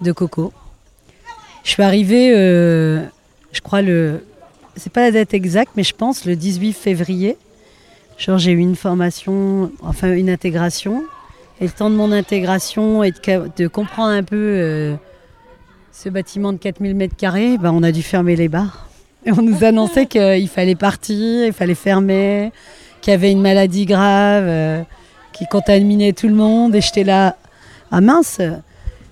[0.01, 0.51] de Coco.
[1.63, 3.01] Je suis arrivée, euh,
[3.51, 4.23] je crois le,
[4.75, 7.37] c'est pas la date exacte, mais je pense le 18 février.
[8.17, 11.03] Genre j'ai eu une formation, enfin une intégration.
[11.59, 14.95] Et le temps de mon intégration et de, comprendre un peu euh,
[15.91, 18.87] ce bâtiment de 4000 mètres carrés, ben, on a dû fermer les bars.
[19.25, 22.51] Et on nous annonçait qu'il fallait partir, il fallait fermer,
[23.01, 24.81] qu'il y avait une maladie grave euh,
[25.33, 26.73] qui contaminait tout le monde.
[26.75, 27.35] Et j'étais là,
[27.91, 28.41] ah mince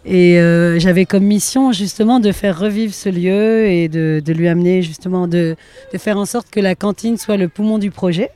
[0.06, 4.82] Et euh, j'avais comme mission justement de faire revivre ce lieu et de, lui amener
[4.82, 5.56] justement, de,
[5.98, 8.32] faire en sorte que la cantine soit le poumon du projet.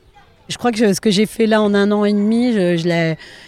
[0.48, 2.52] Je crois que ce que j'ai fait là en un an et demi,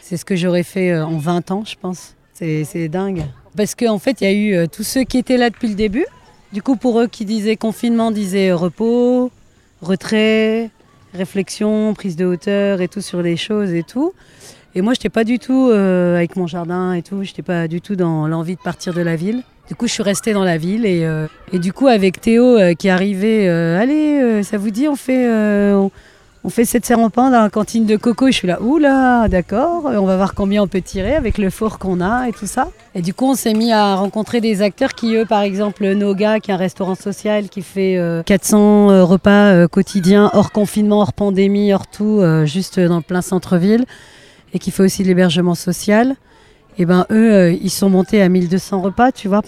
[0.02, 2.14] c'est ce que j'aurais fait euh, en 20 ans, je pense.
[2.33, 3.22] C'est dingue.
[3.57, 5.74] Parce qu'en fait, il y a eu euh, tous ceux qui étaient là depuis le
[5.74, 6.07] début.
[6.52, 9.31] Du coup, pour eux qui disaient confinement, disaient repos,
[9.83, 10.70] retrait,
[11.12, 14.12] réflexion, prise de hauteur et tout sur les choses et tout.
[14.77, 17.41] Et moi, je n'étais pas du tout euh, avec mon jardin et tout, je n'étais
[17.41, 19.43] pas du tout dans l'envie de partir de la ville.
[19.69, 22.75] Du coup, je suis restée dans la ville et, euh, du coup, avec Théo euh,
[22.75, 25.27] qui arrivé, euh, allez, ça vous dit, on fait,
[25.73, 25.91] on,
[26.45, 28.29] on fait cette pain dans la cantine de Coco.
[28.29, 31.51] Et je suis là, oula, d'accord, on va voir combien on peut tirer avec le
[31.51, 32.69] four qu'on a et tout ça.
[32.95, 36.39] Et du coup, on s'est mis à rencontrer des acteurs qui, eux, par exemple, Noga,
[36.39, 41.12] qui est un restaurant social qui fait euh, 400 euh, repas quotidiens, hors confinement, hors
[41.12, 43.85] pandémie, hors tout, juste dans le plein centre-ville,
[44.57, 46.16] et qui fait aussi de l'hébergement social.
[46.79, 49.42] Et ben eux, euh, ils sont montés à 1200 repas, tu vois.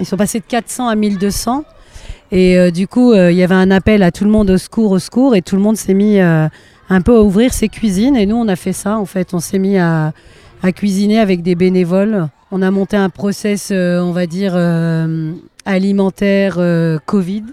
[0.00, 1.64] Ils sont passés de 400 à 1200.
[2.30, 4.58] Et euh, du coup, euh, il y avait un appel à tout le monde au
[4.58, 8.16] secours, au secours, et tout le monde s'est mis un peu à ouvrir ses cuisines.
[8.16, 9.32] Et nous, on a fait ça, en fait.
[9.32, 10.12] On s'est mis à,
[10.62, 12.28] à cuisiner avec des bénévoles.
[12.50, 14.58] On a monté un process, on va dire,
[15.64, 16.58] alimentaire
[17.06, 17.44] Covid,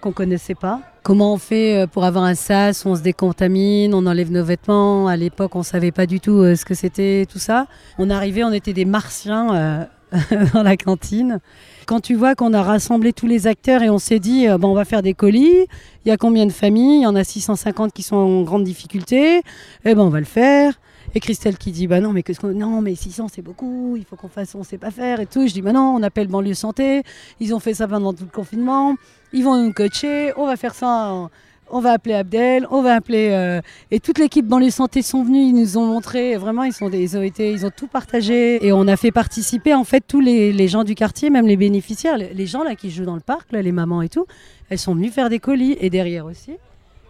[0.00, 0.80] qu'on connaissait pas.
[1.06, 5.06] Comment on fait euh, pour avoir un sas on se décontamine, on enlève nos vêtements?
[5.06, 7.68] À l'époque, on savait pas du tout euh, ce que c'était, tout ça.
[7.96, 9.84] On arrivait, on était des martiens euh,
[10.52, 11.38] dans la cantine.
[11.86, 14.74] Quand tu vois qu'on a rassemblé tous les acteurs et on s'est dit, bon, on
[14.74, 15.66] va faire des colis,
[16.04, 16.98] il y a combien de familles?
[16.98, 19.42] Il y en a 650 qui sont en grande difficulté,
[19.84, 20.72] eh ben on va le faire.
[21.16, 22.48] Et Christelle qui dit, bah non, mais qu'on...
[22.48, 25.48] Non, mais 600 c'est beaucoup, il faut qu'on fasse, on sait pas faire et tout.
[25.48, 27.04] Je dis, bah non, on appelle banlieue santé,
[27.40, 28.96] ils ont fait ça pendant tout le confinement,
[29.32, 31.30] ils vont nous coacher, on va faire ça
[31.70, 35.48] on va appeler Abdel, on va appeler euh, et toute l'équipe banlieue santé sont venus,
[35.48, 38.96] ils nous ont montré vraiment ils ont été ils ont tout partagé et on a
[38.96, 42.76] fait participer en fait tous les, gens du quartier, même les bénéficiaires, les, gens là
[42.76, 44.26] qui jouent dans le parc, les mamans et tout,
[44.68, 46.52] elles sont venues faire des colis et derrière aussi,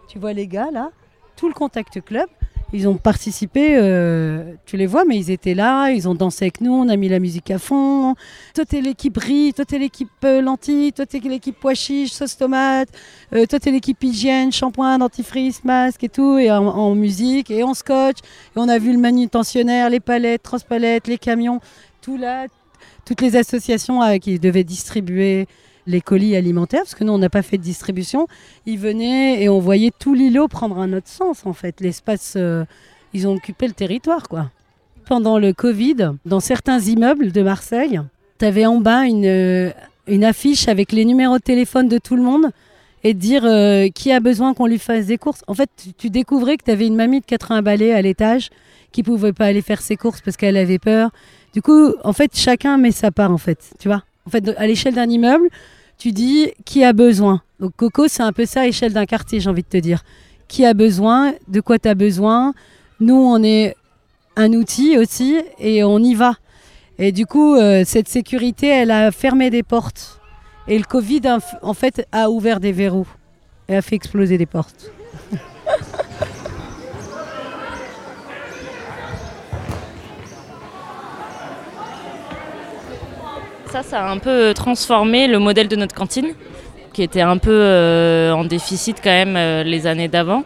[0.09, 0.91] tu vois les gars là,
[1.37, 2.29] tout le contact club,
[2.73, 6.61] ils ont participé, euh, tu les vois, mais ils étaient là, ils ont dansé avec
[6.61, 8.15] nous, on a mis la musique à fond.
[8.55, 12.37] Toi, t'es l'équipe riz, toi, t'es l'équipe euh, lentilles, toi, t'es l'équipe pois chiches, sauce
[12.37, 12.89] tomate,
[13.33, 17.63] euh, toi, t'es l'équipe hygiène, shampoing, dentifrice, masque et tout, et en, en musique, et
[17.63, 18.19] en scotch.
[18.19, 21.61] Et on a vu le manutentionnaire, les palettes, transpalettes, les camions,
[22.03, 22.47] tout là,
[23.05, 25.47] toutes les associations euh, qui devaient distribuer
[25.87, 28.27] les colis alimentaires, parce que nous, on n'a pas fait de distribution.
[28.67, 31.81] Ils venaient et on voyait tout l'îlot prendre un autre sens, en fait.
[31.81, 32.65] L'espace, euh,
[33.13, 34.51] ils ont occupé le territoire, quoi.
[35.07, 38.01] Pendant le Covid, dans certains immeubles de Marseille,
[38.39, 39.71] tu avais en bas une, euh,
[40.09, 42.51] une affiche avec les numéros de téléphone de tout le monde
[43.05, 45.45] et dire euh, qui a besoin qu'on lui fasse des courses.
[45.47, 48.51] En fait, tu, tu découvrais que tu avais une mamie de 80 balais à l'étage
[48.91, 51.11] qui pouvait pas aller faire ses courses parce qu'elle avait peur.
[51.55, 54.03] Du coup, en fait, chacun met sa part, en fait, tu vois.
[54.27, 55.49] En fait, à l'échelle d'un immeuble,
[55.99, 57.43] tu dis qui a besoin.
[57.61, 60.03] Donc Coco, c'est un peu ça à l'échelle d'un quartier, j'ai envie de te dire.
[60.49, 62.53] Qui a besoin, de quoi tu as besoin.
[63.01, 63.77] Nous, on est
[64.37, 66.35] un outil aussi et on y va.
[66.99, 70.21] Et du coup, euh, cette sécurité, elle a fermé des portes.
[70.69, 71.23] Et le Covid,
[71.63, 73.09] en fait, a ouvert des verrous
[73.69, 74.91] et a fait exploser des portes.
[83.83, 86.29] ça, ça a un peu transformé le modèle de notre cantine,
[86.95, 90.45] qui était un peu euh, en déficit quand même euh, les années d'avant.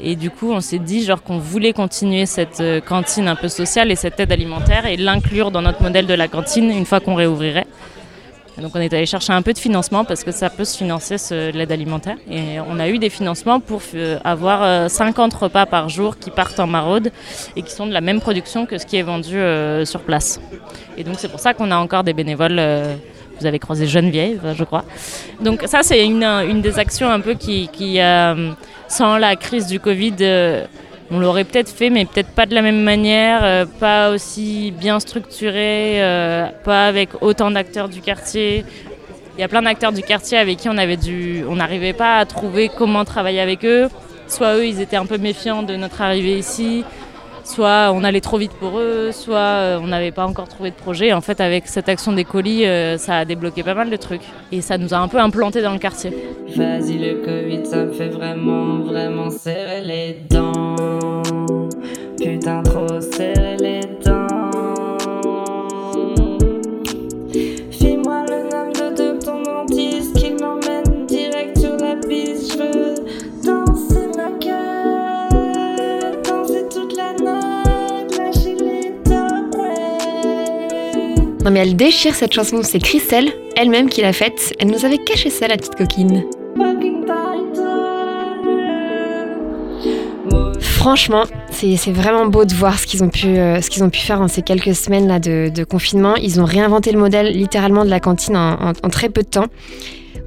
[0.00, 3.48] Et du coup, on s'est dit genre qu'on voulait continuer cette euh, cantine un peu
[3.48, 6.98] sociale et cette aide alimentaire et l'inclure dans notre modèle de la cantine une fois
[6.98, 7.66] qu'on réouvrirait.
[8.60, 11.16] Donc on est allé chercher un peu de financement parce que ça peut se financer
[11.52, 12.16] l'aide alimentaire.
[12.30, 13.80] Et on a eu des financements pour
[14.24, 17.10] avoir 50 repas par jour qui partent en maraude
[17.56, 19.38] et qui sont de la même production que ce qui est vendu
[19.84, 20.40] sur place.
[20.96, 22.60] Et donc c'est pour ça qu'on a encore des bénévoles
[23.38, 24.84] vous avez croisé Geneviève, je crois.
[25.40, 28.50] Donc ça, c'est une, une, des actions un peu qui, qui euh,
[28.88, 30.66] sans la crise du Covid, euh,
[31.10, 35.00] on l'aurait peut-être fait, mais peut-être pas de la même manière, euh, pas aussi bien
[35.00, 36.00] structuré,
[36.64, 38.64] pas avec autant d'acteurs du quartier.
[39.36, 42.16] Il y a plein d'acteurs du quartier avec qui on avait dû, on n'arrivait pas
[42.16, 43.88] à trouver comment travailler avec eux.
[44.26, 46.84] Soit eux, ils étaient un peu méfiants de notre arrivée ici,
[47.48, 50.76] soit on allait trop vite pour eux, soit euh, on n'avait pas encore trouvé de
[50.76, 51.12] projet.
[51.12, 54.22] En fait, avec cette action des colis, euh, ça a débloqué pas mal de trucs.
[54.52, 56.10] Et ça nous a un peu implanté dans le quartier.
[56.54, 61.22] Vas-y, le Covid, ça me fait vraiment, vraiment serrer les dents.
[62.18, 64.07] Putain, trop serrer les dents.
[81.50, 84.52] Mais elle déchire cette chanson, c'est Christelle, elle-même qui l'a faite.
[84.58, 86.24] Elle nous avait caché ça, la petite coquine.
[90.60, 94.28] Franchement, c'est vraiment beau de voir ce qu'ils ont, pu, euh, ont pu faire en
[94.28, 96.16] ces quelques semaines là de, confinement.
[96.16, 99.46] Ils ont réinventé le modèle littéralement de la cantine en, très peu de temps.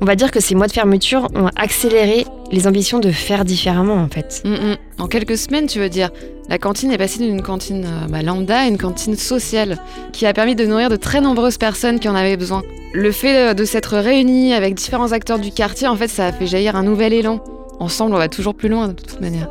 [0.04, 3.98] On va dire que ces mois de fermeture ont accéléré les ambitions de faire différemment
[3.98, 4.42] en fait.
[4.44, 4.78] Mm, mm.
[4.98, 6.10] En quelques semaines, tu veux dire
[6.50, 9.78] La cantine est passée d'une cantine euh, bah, lambda à une cantine sociale
[10.12, 12.64] qui a permis de nourrir de très nombreuses personnes qui en avaient besoin.
[12.94, 16.48] Le fait de s'être réunis avec différents acteurs du quartier, en fait, ça a fait
[16.48, 17.44] jaillir un nouvel élan.
[17.80, 19.50] Ensemble, on va toujours plus loin de toute manière.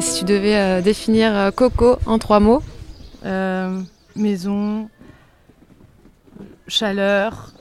[0.00, 2.62] Si tu devais euh, définir euh, Coco en trois mots
[4.16, 4.88] Maison,
[6.66, 7.52] chaleur,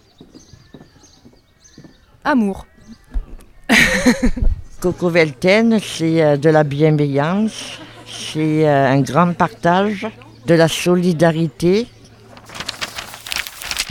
[2.24, 2.66] amour.
[4.82, 10.08] Coco Velten, c'est euh, de la bienveillance, c'est euh, un grand partage,
[10.48, 11.88] de la solidarité.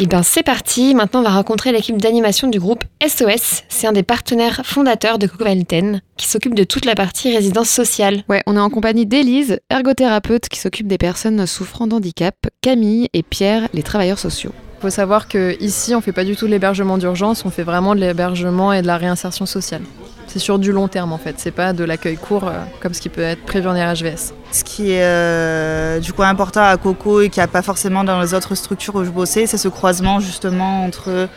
[0.01, 3.65] Et eh bien c'est parti, maintenant on va rencontrer l'équipe d'animation du groupe SOS.
[3.69, 7.69] C'est un des partenaires fondateurs de Coco Velten qui s'occupe de toute la partie résidence
[7.69, 8.23] sociale.
[8.29, 13.25] Ouais, on est en compagnie d'Élise, ergothérapeute qui s'occupe des personnes souffrant d'handicap, Camille et
[13.25, 14.53] Pierre, les travailleurs sociaux.
[14.79, 17.65] Il faut savoir qu'ici, on ne fait pas du tout de l'hébergement d'urgence, on fait
[17.65, 19.83] vraiment de l'hébergement et de la réinsertion sociale.
[20.29, 23.01] C'est sur du long terme en fait, c'est pas de l'accueil court euh, comme ce
[23.01, 24.35] qui peut être prévu en RHVS.
[24.53, 28.05] Ce qui est euh, du coup important à Coco et qui n'y a pas forcément
[28.05, 31.29] dans les autres structures où je bossais, c'est ce croisement justement entre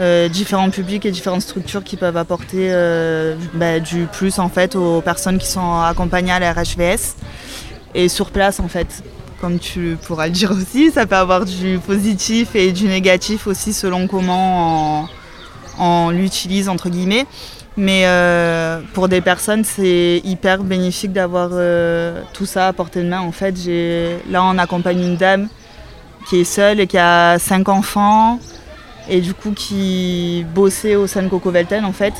[0.00, 2.72] euh, différents publics et différentes structures qui peuvent apporter
[3.52, 7.16] bah, du plus en fait aux personnes qui sont accompagnées à la RHVS
[7.94, 9.02] et sur place en fait
[9.40, 13.72] comme tu pourras le dire aussi, ça peut avoir du positif et du négatif aussi
[13.72, 15.08] selon comment
[15.78, 17.26] on, l'utilise entre guillemets.
[17.76, 23.08] Mais euh, pour des personnes, c'est hyper bénéfique d'avoir euh, tout ça à portée de
[23.08, 23.20] main.
[23.20, 23.54] En fait,
[24.28, 25.48] là, on accompagne une dame
[26.28, 28.40] qui est seule et qui a cinq enfants
[29.08, 32.12] et du coup qui bossait au sein de Coco Velten en fait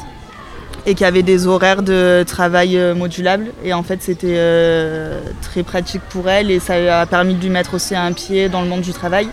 [0.86, 3.52] et qui avait des horaires de travail euh, modulables.
[3.64, 7.50] Et en fait, c'était euh, très pratique pour elle et ça a permis de lui
[7.50, 9.28] mettre aussi un pied dans le monde du travail.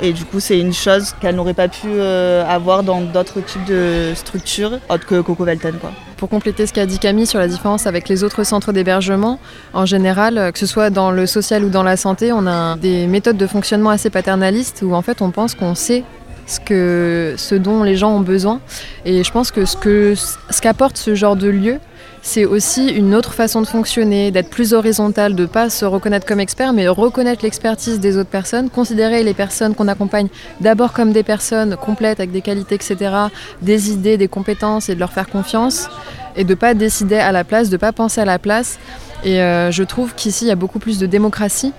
[0.00, 3.64] Et du coup, c'est une chose qu'elle n'aurait pas pu euh, avoir dans d'autres types
[3.64, 5.74] de structures, autres que Coco Velten.
[6.16, 9.38] Pour compléter ce qu'a dit Camille sur la différence avec les autres centres d'hébergement,
[9.72, 13.06] en général, que ce soit dans le social ou dans la santé, on a des
[13.06, 16.02] méthodes de fonctionnement assez paternalistes où en fait on pense qu'on sait
[16.46, 18.60] ce, que, ce dont les gens ont besoin.
[19.04, 21.78] Et je pense que ce qu'apporte ce, ce genre de lieu,
[22.24, 26.26] c'est aussi une autre façon de fonctionner, d'être plus horizontal, de ne pas se reconnaître
[26.26, 30.28] comme expert, mais reconnaître l'expertise des autres personnes, considérer les personnes qu'on accompagne
[30.60, 33.14] d'abord comme des personnes complètes avec des qualités, etc.,
[33.60, 35.90] des idées, des compétences et de leur faire confiance,
[36.34, 38.78] et de ne pas décider à la place, de ne pas penser à la place.
[39.22, 41.74] Et euh, je trouve qu'ici, il y a beaucoup plus de démocratie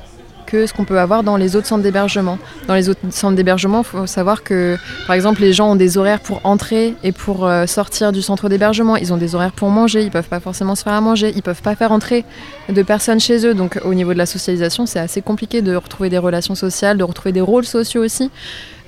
[0.45, 2.37] que ce qu'on peut avoir dans les autres centres d'hébergement.
[2.67, 4.77] Dans les autres centres d'hébergement, il faut savoir que,
[5.07, 8.49] par exemple, les gens ont des horaires pour entrer et pour euh, sortir du centre
[8.49, 8.95] d'hébergement.
[8.95, 11.43] Ils ont des horaires pour manger, ils peuvent pas forcément se faire à manger, ils
[11.43, 12.25] peuvent pas faire entrer
[12.69, 13.53] de personnes chez eux.
[13.53, 17.03] Donc, au niveau de la socialisation, c'est assez compliqué de retrouver des relations sociales, de
[17.03, 18.29] retrouver des rôles sociaux aussi.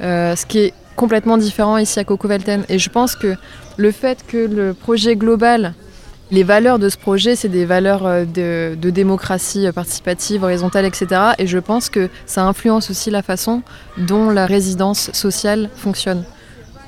[0.01, 2.63] Euh, ce qui est complètement différent ici à Coco Velten.
[2.69, 3.35] Et je pense que
[3.77, 5.73] le fait que le projet global
[6.29, 11.21] Les valeurs de ce projet, c'est des valeurs euh, de, de, démocratie participative, horizontale, etc.
[11.37, 13.61] Et je pense que ça influence aussi la façon
[13.97, 16.25] dont la résidence sociale fonctionne.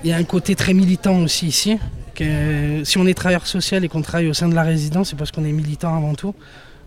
[0.03, 1.77] Il y a un côté très militant aussi ici.
[2.83, 5.31] Si on est travailleur social et qu'on travaille au sein de la résidence, c'est parce
[5.31, 6.33] qu'on est militant avant tout.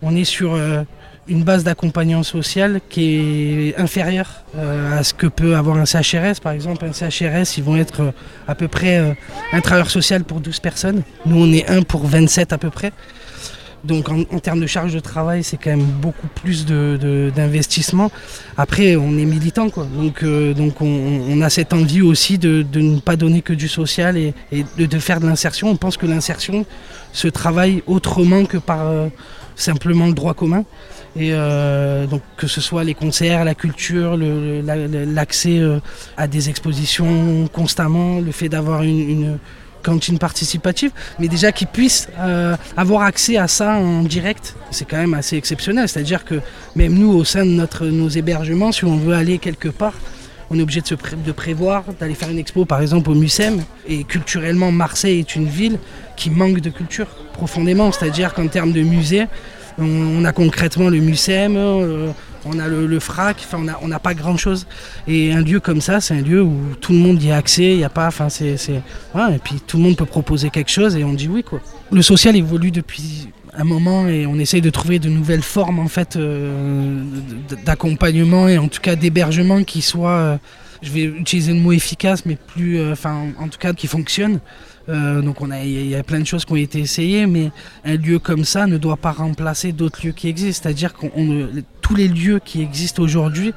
[0.01, 0.83] On est sur euh,
[1.27, 6.41] une base d'accompagnement social qui est inférieure euh, à ce que peut avoir un CHRS.
[6.41, 8.11] Par exemple, un CHRS, ils vont être euh,
[8.47, 9.15] à peu près
[9.53, 11.03] un travailleur social pour 12 personnes.
[11.25, 12.91] Nous, on est un pour 27 à peu près.
[13.83, 18.05] Donc en, en termes de charge de travail, c'est quand même beaucoup plus d'investissement.
[18.05, 18.11] De,
[18.57, 19.85] Après, on est militant, quoi.
[19.85, 23.53] Donc, euh, donc on, on, a cette envie aussi de, de, ne pas donner que
[23.53, 25.69] du social et, et de, de, faire de l'insertion.
[25.69, 26.65] On pense que l'insertion
[27.11, 29.09] se travaille autrement que par euh,
[29.55, 30.63] simplement le droit commun.
[31.15, 35.79] Et euh, donc que ce soit les concerts, la culture, l'accès euh,
[36.17, 39.37] à des expositions constamment, le fait d'avoir une, une,
[39.83, 44.97] cantine participative, mais déjà qu'ils puissent euh, avoir accès à ça en direct, c'est quand
[44.97, 45.87] même assez exceptionnel.
[45.87, 46.41] C'est-à-dire que
[46.75, 49.93] même nous, au sein de notre, nos hébergements, si on veut aller quelque part,
[50.49, 50.95] on est obligé de, se
[51.31, 53.63] prévoir, d'aller faire une expo par exemple au MUSEM.
[53.87, 55.79] Et culturellement, Marseille est une ville
[56.15, 57.91] qui manque de culture profondément.
[57.91, 59.25] C'est-à-dire qu'en termes de musée,
[59.79, 62.11] on, a concrètement le MUSEM, euh,
[62.45, 64.67] on a le, FRAC, enfin on n'a pas grand chose.
[65.07, 67.71] Et un lieu comme ça, c'est un lieu où tout le monde y a accès,
[67.71, 68.55] il n'y a pas, enfin c'est,
[69.15, 71.59] ouais, et puis tout le monde peut proposer quelque chose et on dit oui quoi.
[71.91, 75.87] Le social évolue depuis un moment et on essaye de trouver de nouvelles formes en
[75.87, 77.03] fait euh,
[77.65, 80.37] d'accompagnement et en tout cas d'hébergement qui soient, euh,
[80.81, 84.39] je vais utiliser le mot efficace, mais plus, enfin en tout cas qui fonctionnent.
[84.89, 87.51] Euh, donc on a, il y a plein de choses qui ont été essayées, mais
[87.85, 90.63] un lieu comme ça ne doit pas remplacer d'autres lieux qui existent.
[90.63, 91.07] C'est-à-dire que
[91.83, 93.53] tous les lieux qui existent aujourd'hui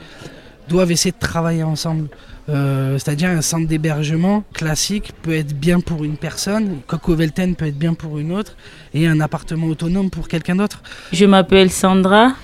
[0.68, 2.08] doivent essayer de travailler ensemble.
[2.48, 7.66] Euh, C'est-à-dire un centre d'hébergement classique peut être bien pour une personne, Coco Velten peut
[7.66, 8.56] être bien pour une autre,
[8.92, 10.82] et un appartement autonome pour quelqu'un d'autre.
[11.12, 12.34] Je m'appelle Sandra.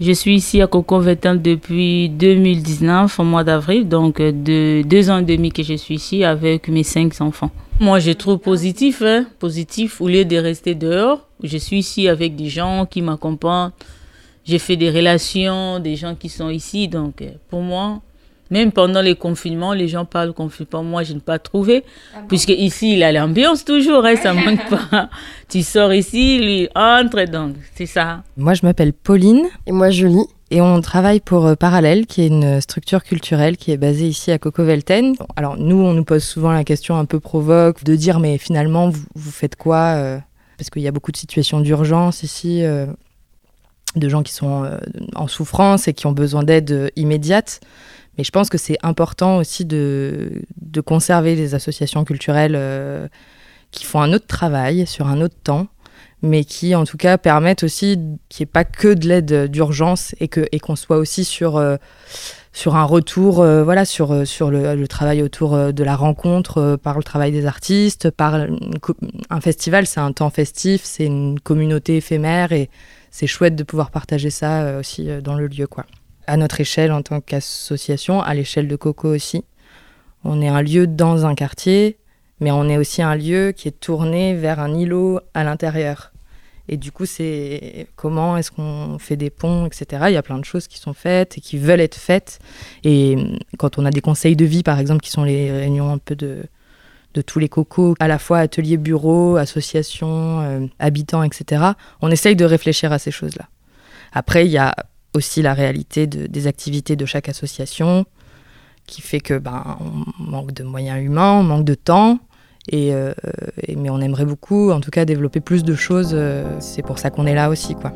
[0.00, 5.18] Je suis ici à Coco Velten depuis 2019, au mois d'avril, donc de deux ans
[5.18, 7.50] et demi que je suis ici avec mes cinq enfants.
[7.80, 11.26] Moi, je trouve positif, hein, positif, au lieu de rester dehors.
[11.42, 13.70] Je suis ici avec des gens qui m'accompagnent.
[14.48, 16.88] J'ai fait des relations, des gens qui sont ici.
[16.88, 18.00] Donc, pour moi,
[18.50, 20.82] même pendant les confinements, les gens parlent confinement.
[20.82, 21.84] Moi, je n'ai pas trouvé.
[22.14, 22.28] Ah bon?
[22.28, 25.10] Puisque ici, il a l'ambiance toujours, hein, ça manque pas.
[25.48, 28.22] tu sors ici, lui entre, donc c'est ça.
[28.36, 29.46] Moi, je m'appelle Pauline.
[29.66, 30.26] Et moi, Julie.
[30.50, 34.32] Et on travaille pour euh, Parallèle, qui est une structure culturelle qui est basée ici
[34.32, 35.14] à Coco Velten.
[35.36, 38.88] Alors nous, on nous pose souvent la question un peu provoque de dire mais finalement,
[38.88, 40.18] vous, vous faites quoi euh,
[40.56, 42.86] Parce qu'il y a beaucoup de situations d'urgence ici, euh,
[43.96, 44.78] de gens qui sont euh,
[45.14, 47.60] en souffrance et qui ont besoin d'aide immédiate.
[48.16, 53.06] Mais je pense que c'est important aussi de, de, conserver les associations culturelles euh,
[53.70, 55.68] qui font un autre travail sur un autre temps
[56.22, 57.98] mais qui en tout cas permettent aussi
[58.28, 61.76] qu'il n'y ait pas que de l'aide d'urgence et qu'on et soit aussi sur, euh,
[62.52, 66.76] sur un retour, euh, voilà, sur, sur le, le, travail autour euh, de la rencontre,
[66.82, 68.34] par le travail des artistes, par
[69.30, 72.68] un festival, c'est un temps festif, c'est une communauté éphémère et
[73.10, 75.66] c'est chouette de pouvoir partager ça aussi dans le lieu.
[75.66, 75.86] Quoi.
[76.26, 79.44] À notre échelle en tant qu'association, à l'échelle de Coco aussi,
[80.24, 81.98] on est un lieu dans un quartier
[82.40, 86.12] mais on est aussi un lieu qui est tourné vers un îlot à l'intérieur.
[86.68, 90.04] Et du coup, c'est comment est-ce qu'on fait des ponts, etc.
[90.08, 92.40] Il y a plein de choses qui sont faites et qui veulent être faites.
[92.84, 93.16] Et
[93.56, 96.14] quand on a des conseils de vie, par exemple, qui sont les réunions un peu
[96.14, 96.42] de,
[97.14, 102.36] de tous les cocos, à la fois ateliers, bureaux, associations, euh, habitants, etc., on essaye
[102.36, 103.48] de réfléchir à ces choses-là.
[104.12, 104.74] Après, il y a
[105.14, 108.06] aussi la réalité de, des activités de chaque association,
[108.86, 112.18] qui fait que ben, on manque de moyens humains, on manque de temps.
[112.70, 113.12] Et, euh,
[113.76, 116.10] mais on aimerait beaucoup, en tout cas, développer plus de choses.
[116.12, 117.92] Euh, c'est pour ça qu'on est là aussi, quoi.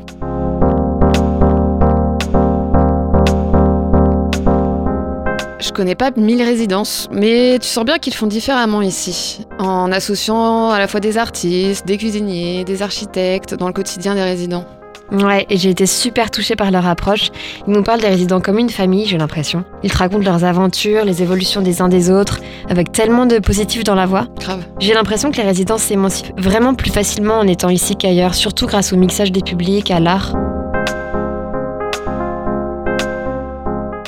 [5.73, 10.69] Je connais pas mille résidences, mais tu sens bien qu'ils font différemment ici, en associant
[10.69, 14.65] à la fois des artistes, des cuisiniers, des architectes dans le quotidien des résidents.
[15.11, 17.29] Ouais, et j'ai été super touchée par leur approche.
[17.67, 19.63] Ils nous parlent des résidents comme une famille, j'ai l'impression.
[19.81, 23.83] Ils te racontent leurs aventures, les évolutions des uns des autres, avec tellement de positifs
[23.83, 24.27] dans la voix.
[24.39, 24.63] Grave.
[24.77, 28.93] J'ai l'impression que les résidents s'émancipent vraiment plus facilement en étant ici qu'ailleurs, surtout grâce
[28.93, 30.35] au mixage des publics, à l'art.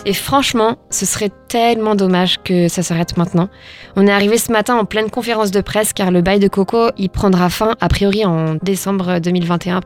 [0.05, 3.49] Et franchement, ce serait tellement dommage que ça s'arrête maintenant.
[3.95, 6.89] On est arrivé ce matin en pleine conférence de presse car le bail de Coco,
[6.97, 9.81] il prendra fin a priori en décembre 2021.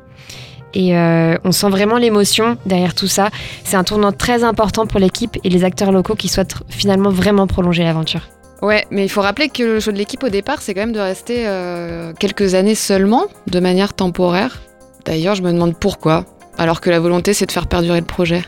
[0.73, 3.29] Et euh, on sent vraiment l'émotion derrière tout ça.
[3.63, 7.47] C'est un tournant très important pour l'équipe et les acteurs locaux qui souhaitent finalement vraiment
[7.47, 8.21] prolonger l'aventure.
[8.61, 10.91] Ouais, mais il faut rappeler que le choix de l'équipe au départ, c'est quand même
[10.91, 14.59] de rester euh, quelques années seulement, de manière temporaire.
[15.05, 16.25] D'ailleurs, je me demande pourquoi,
[16.57, 18.43] alors que la volonté, c'est de faire perdurer le projet.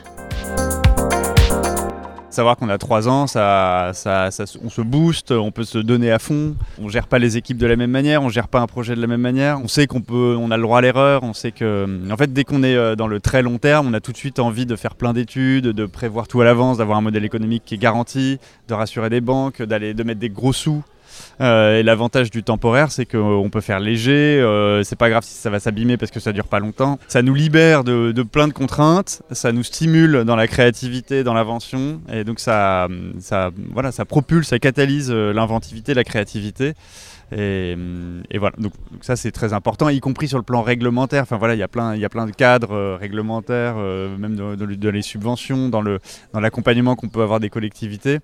[2.32, 4.30] Savoir qu'on a trois ans, ça, ça,
[4.64, 6.56] on se booste, on peut se donner à fond.
[6.82, 9.02] On gère pas les équipes de la même manière, on gère pas un projet de
[9.02, 9.60] la même manière.
[9.62, 11.24] On sait qu'on peut, on a le droit à l'erreur.
[11.24, 13.94] On sait que, en fait, dès qu'on est euh, dans le très long terme, on
[13.94, 16.98] a tout de suite envie de faire plein d'études, de prévoir tout à l'avance, d'avoir
[16.98, 20.54] un modèle économique qui est garanti, de rassurer des banques, d'aller, de mettre des gros
[20.54, 20.84] sous
[21.42, 24.40] euh, et l'avantage du temporaire, c'est qu'on peut faire léger.
[24.40, 27.00] Euh, c'est pas grave si ça va s'abîmer parce que ça dure pas longtemps.
[27.08, 29.22] Ça nous libère de, plein de contraintes.
[29.32, 32.02] Ça nous stimule dans la créativité, dans l'invention.
[32.12, 32.88] Et donc ça,
[33.72, 36.74] voilà, ça propulse, ça catalyse euh, l'inventivité, la créativité.
[37.34, 37.78] Et,
[38.38, 41.24] voilà, donc, ça c'est très important, y compris sur le plan réglementaire.
[41.24, 44.92] Enfin voilà, il y a plein, il y a plein de cadres réglementaires, même dans,
[44.92, 45.82] les subventions, dans
[46.34, 48.20] l'accompagnement qu'on peut avoir des collectivités.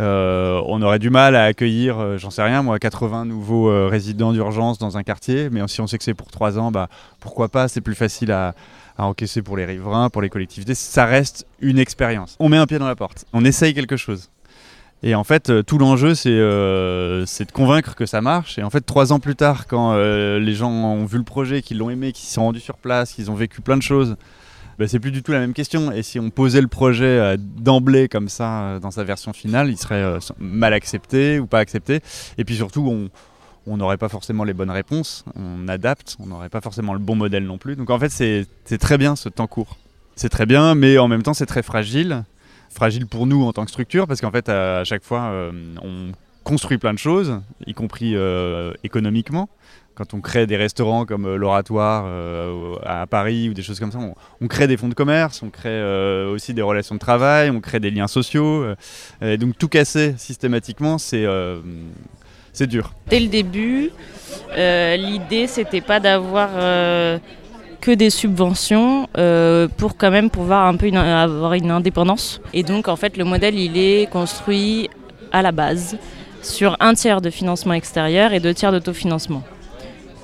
[0.00, 3.88] Euh, on aurait du mal à accueillir, euh, j'en sais rien, moi, 80 nouveaux euh,
[3.88, 5.48] résidents d'urgence dans un quartier.
[5.50, 6.88] Mais si on sait que c'est pour 3 ans, bah,
[7.20, 7.68] pourquoi pas?
[7.68, 8.54] C'est plus facile à,
[8.96, 10.74] encaisser pour les riverains, pour les collectivités.
[10.74, 12.36] Ça reste une expérience.
[12.40, 13.26] On met un pied dans la porte.
[13.32, 14.28] On essaye quelque chose.
[15.04, 18.58] Et en fait, tout l'enjeu, c'est de convaincre que ça marche.
[18.58, 21.78] Et en fait, trois ans plus tard, quand les gens ont vu le projet, qu'ils
[21.78, 24.16] l'ont aimé, qu'ils s'y sont rendus sur place, qu'ils ont vécu plein de choses,
[24.78, 25.90] bah, c'est plus du tout la même question.
[25.90, 29.70] Et si on posait le projet euh, d'emblée comme ça euh, dans sa version finale,
[29.70, 32.00] il serait euh, mal accepté ou pas accepté.
[32.38, 33.10] Et puis surtout,
[33.66, 37.16] on n'aurait pas forcément les bonnes réponses, on adapte, on n'aurait pas forcément le bon
[37.16, 37.74] modèle non plus.
[37.74, 39.76] Donc en fait, c'est très bien ce temps court.
[40.14, 42.24] C'est très bien, mais en même temps, c'est très fragile.
[42.70, 45.32] Fragile pour nous en tant que structure, parce qu'en fait, à, chaque fois,
[45.82, 46.12] on
[46.44, 48.14] construit plein de choses, y compris
[48.84, 49.48] économiquement
[49.98, 53.90] quand on crée des restaurants comme euh, l'Oratoire euh, à Paris ou des choses comme
[53.90, 53.98] ça,
[54.40, 57.60] on, crée des fonds de commerce, on crée euh, aussi des relations de travail, on
[57.60, 58.64] crée des liens sociaux.
[59.20, 61.26] et donc tout casser systématiquement, c'est
[62.68, 62.92] dur.
[63.08, 63.90] Dès le début,
[64.56, 66.50] l'idée c'était pas d'avoir
[67.80, 69.08] que des subventions
[69.76, 72.40] pour quand même pouvoir un peu avoir une indépendance.
[72.54, 74.88] Et donc en fait le modèle il est construit
[75.32, 75.98] à la base
[76.42, 79.42] sur un tiers de financement extérieur et deux tiers d'autofinancement.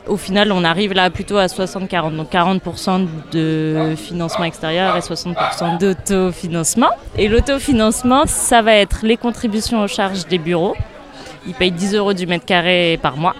[0.06, 5.78] Au final, on arrive là plutôt à 60-40, donc 40% de financement extérieur et 60%
[5.78, 6.90] d'autofinancement.
[7.16, 10.76] Et l'autofinancement, ça va être les contributions aux charges des bureaux.
[11.46, 13.34] Ils payent 10 euros du mètre carré par mois.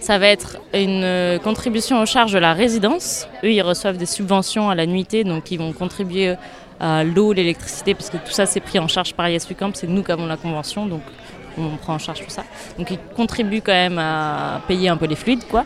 [0.00, 3.28] Ça va être une contribution aux charges de la résidence.
[3.42, 6.36] Eux, ils reçoivent des subventions à la nuitée, donc ils vont contribuer
[6.80, 9.28] à l'eau, l'électricité, parce que tout ça, c'est pris en charge par
[9.58, 9.72] Camp.
[9.74, 11.02] C'est nous qui avons la convention, donc
[11.58, 12.44] on prend en charge tout ça.
[12.78, 15.64] Donc ils contribuent quand même à payer un peu les fluides, quoi.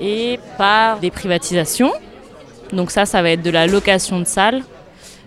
[0.00, 1.92] Et par des privatisations.
[2.72, 4.62] Donc ça, ça va être de la location de salles,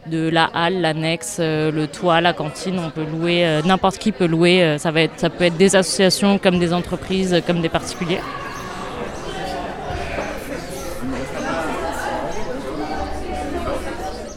[0.08, 2.80] de la halle, l'annexe, euh, le toit, la cantine.
[2.80, 4.64] On peut louer, euh, n'importe qui peut louer.
[4.64, 8.20] Euh, ça, va ça peut être des associations comme des entreprises, comme des particuliers.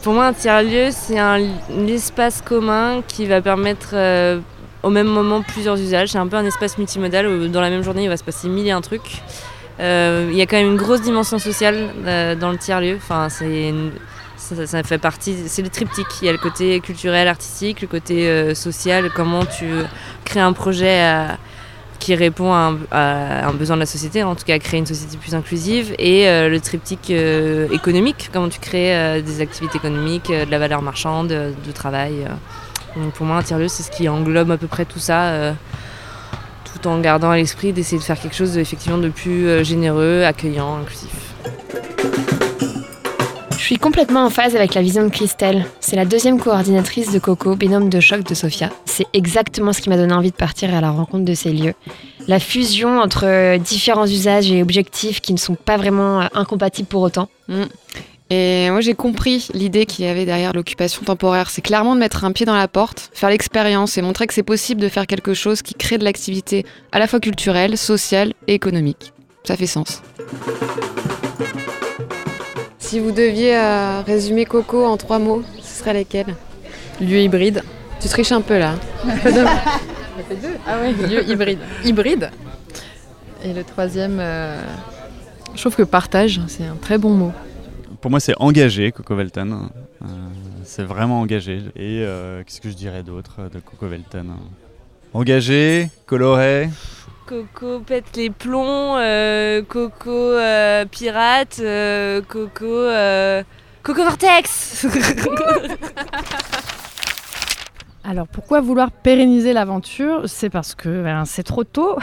[0.03, 1.41] Pour moi, un tiers-lieu, c'est un,
[1.87, 3.93] espace commun qui va permettre
[4.83, 6.09] au même moment plusieurs usages.
[6.09, 8.47] C'est un peu un espace multimodal où dans la même journée il va se passer
[8.47, 9.21] mille et un trucs.
[9.79, 12.97] Euh, il y a quand même une grosse dimension sociale euh, dans le tiers-lieu.
[12.97, 13.73] Enfin, c'est
[14.37, 16.07] ça, fait partie, c'est le triptyque.
[16.21, 19.65] Il y a le côté culturel, artistique, le côté euh, social, comment tu
[20.25, 21.27] crées un projet
[21.99, 25.17] qui répond à un, besoin de la société, en tout cas à créer une société
[25.17, 30.81] plus inclusive, et le triptyque économique, comment tu crées des activités économiques, de la valeur
[30.81, 32.25] marchande, du travail
[33.15, 35.53] pour moi, un tiers-lieu, c'est ce qui englobe à peu près tout ça, euh,
[36.65, 39.63] tout en gardant à l'esprit d'essayer de faire quelque chose de, effectivement de plus euh,
[39.63, 41.33] généreux, accueillant, inclusif.
[43.51, 45.65] Je suis complètement en phase avec la vision de Christelle.
[45.79, 48.71] C'est la deuxième coordinatrice de Coco, binôme de choc de Sophia.
[48.85, 51.75] C'est exactement ce qui m'a donné envie de partir à la rencontre de ces lieux.
[52.27, 57.01] La fusion entre euh, différents usages et objectifs qui ne sont pas vraiment incompatibles pour
[57.01, 57.29] autant.
[57.47, 57.65] Mm.
[58.31, 61.49] Et moi, j'ai compris l'idée qu'il y avait derrière l'occupation temporaire.
[61.49, 64.43] C'est clairement de mettre un pied dans la porte, faire l'expérience et montrer que c'est
[64.43, 68.53] possible de faire quelque chose qui crée de l'activité à la fois culturelle, sociale et
[68.53, 69.13] économique.
[69.45, 70.03] Ça fait sens.
[72.77, 76.35] Si vous deviez euh, résumer Coco en trois mots, ce serait lesquels?
[77.01, 77.63] Lieu hybride.
[77.99, 78.75] Tu triches un peu là.
[80.67, 81.59] Ah oui, lieu hybride.
[81.85, 82.29] Hybride.
[83.43, 84.61] Et le troisième, euh,
[85.55, 87.31] je trouve que partage, c'est un très bon mot
[88.01, 89.69] pour moi, c'est engagé, Coco Velten.
[90.01, 90.05] Euh,
[90.63, 91.57] c'est vraiment engagé.
[91.75, 94.33] Et euh, qu'est-ce que je dirais d'autre euh, de Coco Velten
[95.13, 96.69] Engagé, coloré.
[97.25, 98.95] Coco pète les plombs,
[99.67, 100.35] Coco
[100.91, 101.61] pirate,
[102.27, 102.89] Coco.
[103.81, 104.85] Coco Vortex
[108.03, 110.23] alors pourquoi vouloir pérenniser l'aventure?
[110.25, 111.97] C'est parce que ben, c'est trop tôt.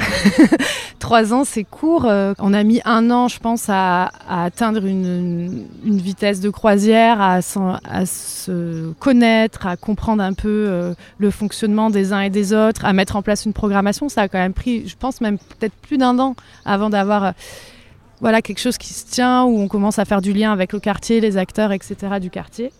[0.98, 2.04] Trois ans, c'est court.
[2.04, 7.40] Euh, on a mis un an, je pense, à, atteindre une, vitesse de croisière, à,
[7.40, 12.92] se connaître, à comprendre un peu euh, le fonctionnement des uns et des autres, à
[12.92, 14.08] mettre en place une programmation.
[14.10, 17.24] Ça a quand même pris, je pense, même peut-être plus d'un an avant d'avoir...
[17.24, 17.30] Euh,
[18.20, 20.80] voilà, quelque chose qui se tient, où on commence à faire du lien avec le
[20.80, 22.18] quartier, les acteurs, etc.
[22.18, 22.72] du quartier.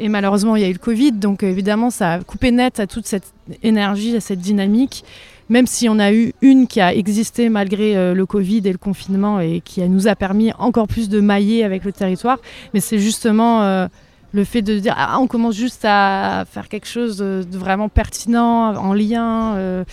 [0.00, 2.86] Et malheureusement, il y a eu le Covid, donc évidemment, ça a coupé net à
[2.86, 5.04] toute cette énergie, à cette dynamique.
[5.50, 8.78] Même si on a eu une qui a existé malgré euh, le Covid et le
[8.78, 12.38] confinement et qui nous a permis encore plus de mailler avec le territoire.
[12.72, 13.88] Mais c'est justement euh,
[14.32, 18.74] le fait de dire ah, on commence juste à faire quelque chose de vraiment pertinent,
[18.76, 19.84] en lien, euh,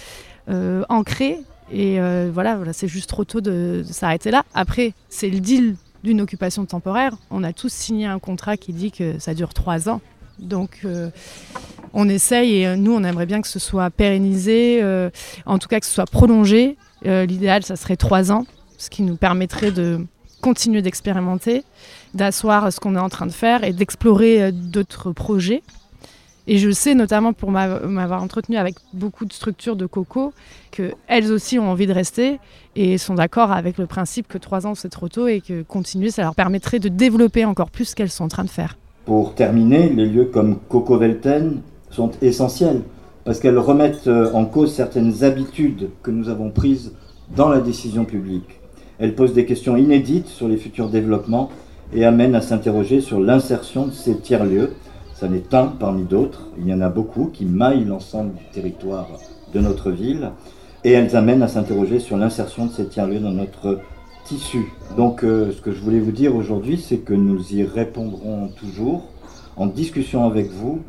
[0.88, 1.40] ancré.
[1.70, 2.00] Et
[2.32, 4.44] voilà, voilà c'est juste trop tôt de s'arrêter là.
[4.54, 5.76] Après, c'est le deal
[6.08, 7.14] d'une occupation temporaire.
[7.30, 10.02] On a tous signé un contrat qui dit que ça dure trois ans.
[10.40, 11.10] Donc euh,
[11.94, 15.10] on essaye et euh, nous on aimerait bien que ce soit pérennisé, euh,
[15.46, 16.78] en tout cas que ce soit prolongé.
[17.04, 18.46] L'idéal ça serait trois ans,
[18.78, 20.06] ce qui nous permettrait de
[20.42, 21.64] continuer d'expérimenter,
[22.14, 25.62] d'asseoir ce qu'on est en train de faire et d'explorer d'autres projets.
[26.50, 30.34] Et je sais notamment pour m'avoir entretenu avec beaucoup de structures de coco
[30.72, 32.40] qu'elles aussi ont envie de rester
[32.78, 36.10] et sont d'accord avec le principe que trois ans c'est trop tôt et que continuer
[36.10, 38.78] ça leur permettrait de développer encore plus ce qu'elles sont en train de faire.
[39.06, 42.82] Pour terminer, les lieux comme Coco Velten sont essentiels
[43.26, 46.94] parce qu'elles remettent euh, en cause certaines habitudes que nous avons prises
[47.36, 48.62] dans la décision publique.
[49.00, 51.50] Elles posent des questions inédites sur les futurs développements
[51.94, 54.72] et amènent à s'interroger sur l'insertion de ces tiers-lieux
[55.20, 56.48] ça n'est un parmi d'autres.
[56.60, 59.08] Il y en a beaucoup qui maillent l'ensemble du territoire
[59.52, 60.32] de notre ville
[60.84, 63.80] et elles amènent à s'interroger sur l'insertion de ces tiers-lieux dans notre
[64.26, 64.72] tissu.
[64.96, 69.06] Donc euh, ce que je voulais vous dire aujourd'hui, c'est que nous y répondrons toujours
[69.56, 70.82] en discussion avec vous,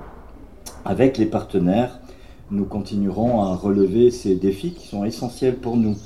[0.85, 1.99] avec les partenaires.
[2.51, 5.97] Nous continuerons à relever ces défis qui sont essentiels pour nous.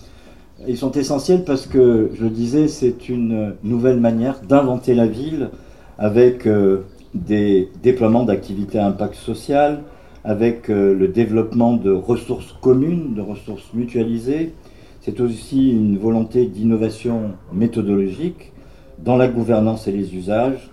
[0.68, 5.50] Ils sont essentiels parce que, je le disais, c'est une nouvelle manière d'inventer la ville
[5.98, 6.82] avec euh,
[7.14, 9.82] des déploiements d'activités à impact social,
[10.24, 14.54] avec euh, le développement de ressources communes, de ressources mutualisées.
[15.00, 18.52] C'est aussi une volonté d'innovation méthodologique
[18.98, 20.70] dans la gouvernance et les usages.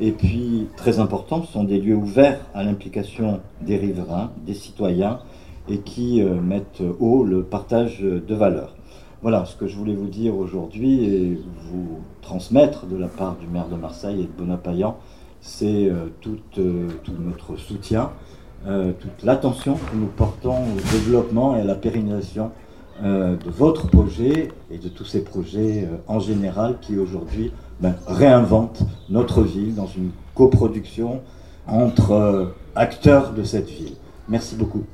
[0.00, 5.20] Et puis, très important, ce sont des lieux ouverts à l'implication des riverains, des citoyens,
[5.68, 8.76] et qui euh, mettent haut le partage de valeurs.
[9.22, 11.38] Voilà ce que je voulais vous dire aujourd'hui et
[11.70, 14.96] vous transmettre de la part du maire de Marseille et de Bonapayan
[15.40, 16.06] c'est euh,
[16.58, 18.10] euh, tout, notre soutien,
[18.66, 22.50] euh, toute l'attention que nous portons au développement et à la pérennisation
[23.02, 29.40] de votre projet et de tous ces projets en général qui aujourd'hui ben, réinventent notre
[29.40, 31.22] ville dans une coproduction
[31.66, 33.94] entre acteurs de cette ville.
[34.28, 34.84] Merci beaucoup.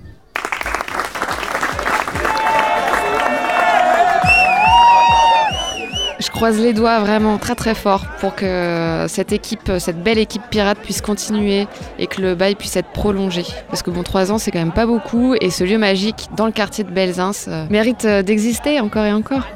[6.37, 10.77] Croise les doigts vraiment très très fort pour que cette équipe, cette belle équipe pirate
[10.77, 11.67] puisse continuer
[11.99, 13.43] et que le bail puisse être prolongé.
[13.71, 16.45] Parce que bon, trois ans c'est quand même pas beaucoup et ce lieu magique dans
[16.45, 19.49] le quartier de Belzins euh, mérite euh, d'exister encore et encore.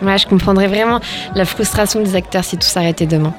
[0.00, 1.00] Ouais, je comprendrais vraiment
[1.34, 3.34] la frustration des acteurs si tout s'arrêtait demain.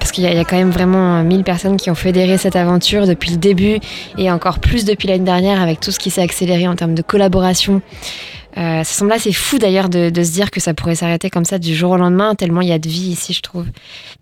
[0.00, 3.30] Parce qu'il y, a quand même vraiment 1000 personnes qui ont fédéré cette aventure depuis
[3.30, 3.78] le début
[4.18, 7.02] et encore plus depuis l'année dernière avec tout ce qui s'est accéléré en termes de
[7.02, 7.80] collaboration.
[8.56, 11.58] Euh, ça semble assez fou d'ailleurs de, se dire que ça pourrait s'arrêter comme ça
[11.58, 13.66] du jour au lendemain, tellement il y a de vie ici, je trouve.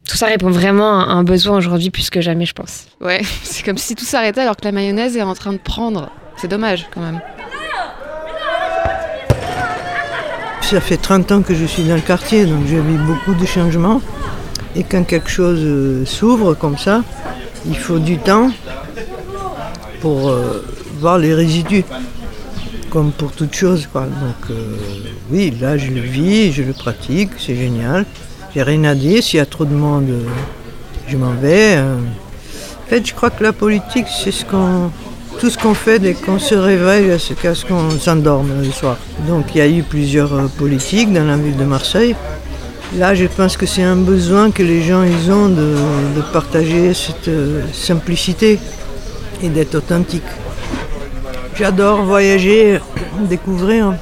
[0.09, 2.87] Tout ça répond vraiment à un besoin aujourd'hui plus que jamais, je pense.
[3.01, 6.11] Ouais, c'est comme si tout s'arrêtait alors que la mayonnaise est en train de prendre.
[6.37, 7.21] C'est dommage quand même.
[10.63, 13.45] Ça fait 30 ans que je suis dans le quartier, donc j'ai vu beaucoup de
[13.45, 14.01] changements.
[14.75, 17.03] Et quand quelque chose euh, s'ouvre comme ça,
[17.67, 18.51] il faut du temps
[20.01, 20.65] pour euh,
[20.99, 21.85] voir les résidus
[22.93, 23.89] comme pour toute chose.
[23.95, 24.77] Donc euh,
[25.31, 28.05] oui, là je le vis, je le pratique, c'est génial.
[28.55, 30.25] J'ai rien à dire, s'il y a trop de monde, euh,
[31.09, 31.77] je m'en vais.
[31.77, 31.97] Euh.
[31.97, 34.91] En fait, je crois que la politique, c'est ce qu'on,
[35.41, 38.99] tout ce qu'on fait dès qu'on se réveille jusqu'à ce qu'on s'endorme le soir.
[39.27, 42.15] Donc il y a eu plusieurs politiques dans la ville de Marseille.
[42.99, 45.77] Là, je pense que c'est un besoin que les gens ils ont de,
[46.17, 47.31] de partager cette
[47.73, 48.59] simplicité
[49.43, 50.31] et d'être authentique.
[51.63, 52.81] J'adore voyager,
[53.31, 53.95] découvrir,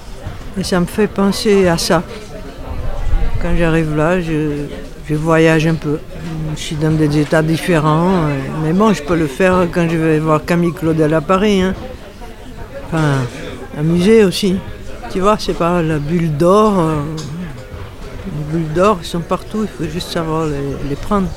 [0.59, 2.03] et ça me fait penser à ça.
[3.43, 5.99] Quand j'arrive là, je, voyage un peu.
[6.57, 8.29] Je suis dans des états différents,
[8.63, 11.61] mais bon, je peux le faire quand je vais voir Camille Claudel à Paris.
[11.61, 11.75] Hein.
[12.87, 13.17] Enfin,
[13.79, 14.57] un musée aussi.
[15.13, 16.79] Tu vois, c'est pas la bulle d'or.
[16.79, 16.95] Euh,
[18.25, 20.47] les bulles d'or, sont partout, il faut juste savoir
[20.89, 21.29] les prendre.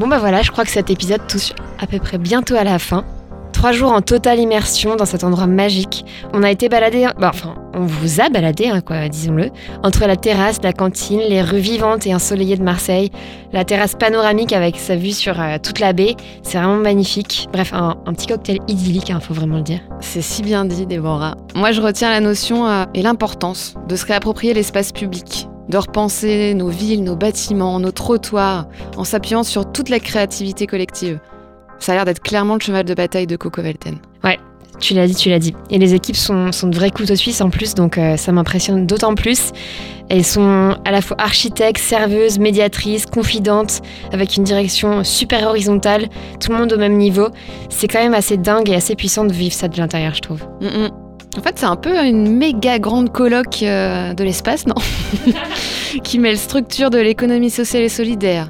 [0.00, 2.78] Bon bah voilà, je crois que cet épisode touche à peu près bientôt à la
[2.78, 3.04] fin.
[3.52, 6.06] Trois jours en totale immersion dans cet endroit magique.
[6.32, 9.50] On a été baladé, bah, enfin, on vous a baladé, hein, quoi, disons-le,
[9.82, 13.10] entre la terrasse, la cantine, les rues vivantes et ensoleillées de Marseille,
[13.52, 16.16] la terrasse panoramique avec sa vue sur euh, toute la baie.
[16.44, 17.50] C'est vraiment magnifique.
[17.52, 19.80] Bref, un, petit cocktail idyllique, il hein, faut vraiment le dire.
[20.00, 21.36] C'est si bien dit, Déborah.
[21.54, 26.54] Moi, je retiens la notion euh, et l'importance de se réapproprier l'espace public de repenser
[26.54, 28.66] nos villes, nos bâtiments, nos trottoirs,
[28.96, 31.20] en s'appuyant sur toute la créativité collective.
[31.78, 33.98] Ça a l'air d'être clairement le cheval de bataille de Coco Velten.
[34.22, 34.38] Ouais,
[34.80, 35.54] tu l'as dit, tu l'as dit.
[35.70, 38.86] Et les équipes sont, sont de vrais couteaux suisses en plus, donc euh, ça m'impressionne
[38.86, 39.52] d'autant plus.
[40.08, 43.80] Elles sont à la fois architectes, serveuses, médiatrices, confidentes,
[44.12, 46.08] avec une direction super horizontale,
[46.40, 47.28] tout le monde au même niveau.
[47.68, 50.42] C'est quand même assez dingue et assez puissant de vivre ça de l'intérieur, je trouve.
[50.60, 51.09] Mm, mm.
[51.36, 54.74] En fait, c'est un peu une méga grande colloque euh, de l'espace, non
[56.02, 58.48] Qui mêle structure de l'économie sociale et solidaire,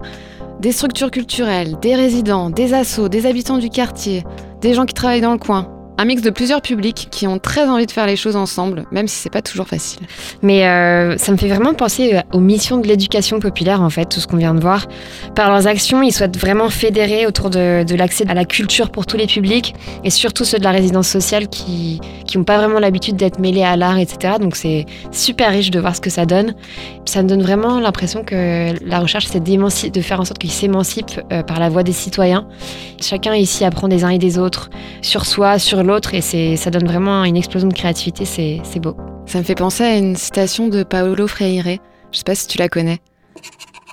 [0.61, 4.25] des structures culturelles, des résidents, des assos, des habitants du quartier,
[4.61, 5.80] des gens qui travaillent dans le coin.
[6.01, 9.07] Un mix de plusieurs publics qui ont très envie de faire les choses ensemble, même
[9.07, 10.01] si c'est pas toujours facile.
[10.41, 14.07] Mais euh, ça me fait vraiment penser euh, aux missions de l'éducation populaire, en fait,
[14.07, 14.87] tout ce qu'on vient de voir.
[15.35, 19.19] Par leurs actions, ils souhaitent vraiment fédérer autour de, l'accès à la culture pour tous
[19.19, 22.01] les publics, et surtout ceux de la résidence sociale qui
[22.35, 24.37] n'ont pas vraiment l'habitude d'être mêlés à l'art, etc.
[24.41, 26.55] Donc c'est super riche de voir ce que ça donne.
[27.05, 31.21] Ça me donne vraiment l'impression que la recherche, c'est de faire en sorte qu'ils s'émancipent
[31.31, 32.47] euh, par la voix des citoyens.
[33.03, 34.71] Chacun ici apprend des uns et des autres,
[35.03, 38.97] sur soi, sur l'autre l'autre et ça donne vraiment une explosion de créativité, c'est beau.
[39.27, 41.79] Ça me fait penser à une citation de Paolo Freire,
[42.13, 43.01] je sais pas si tu la connais.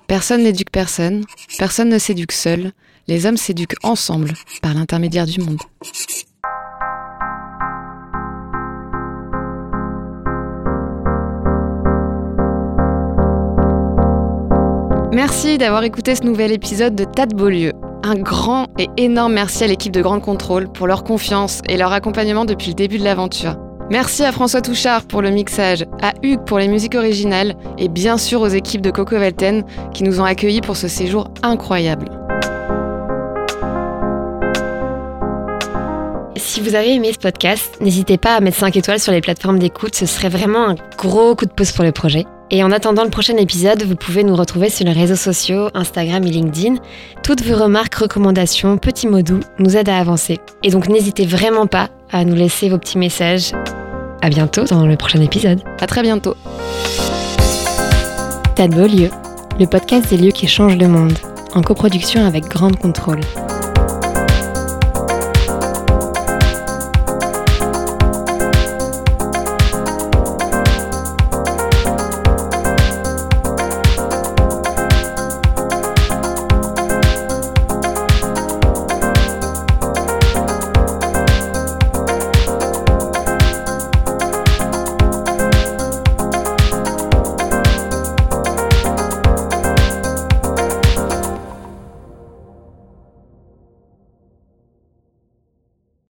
[0.06, 1.24] Personne n'éduque personne,
[1.58, 2.72] personne ne s'éduque seul,
[3.08, 5.58] les hommes s'éduquent ensemble par l'intermédiaire du monde.
[15.12, 17.72] Merci d'avoir écouté ce nouvel épisode de Tas de Beaulieu.
[18.10, 21.92] Un grand et énorme merci à l'équipe de Grande Contrôle pour leur confiance et leur
[21.92, 23.58] accompagnement depuis le début de l'aventure.
[23.90, 28.18] Merci à François Touchard pour le mixage, à Hugues pour les musiques originales et bien
[28.18, 32.08] sûr aux équipes de Coco Velten qui nous ont accueillis pour ce séjour incroyable.
[36.38, 39.60] Si vous avez aimé ce podcast, n'hésitez pas à mettre 5 étoiles sur les plateformes
[39.60, 42.26] d'écoute, ce serait vraiment un gros coup de pouce pour le projet.
[42.50, 46.24] Et en attendant le prochain épisode, vous pouvez nous retrouver sur les réseaux sociaux, Instagram
[46.24, 46.76] et LinkedIn.
[47.22, 50.40] Toutes vos remarques, recommandations, petits mots doux nous aident à avancer.
[50.64, 53.52] Et donc n'hésitez vraiment pas à nous laisser vos petits messages.
[54.22, 55.62] À bientôt dans le prochain épisode.
[55.82, 56.36] À très bientôt.
[58.56, 59.12] Tas de beaux lieux,
[59.60, 61.18] le podcast des lieux qui changent le monde,
[61.54, 63.20] en coproduction avec Grande Contrôle.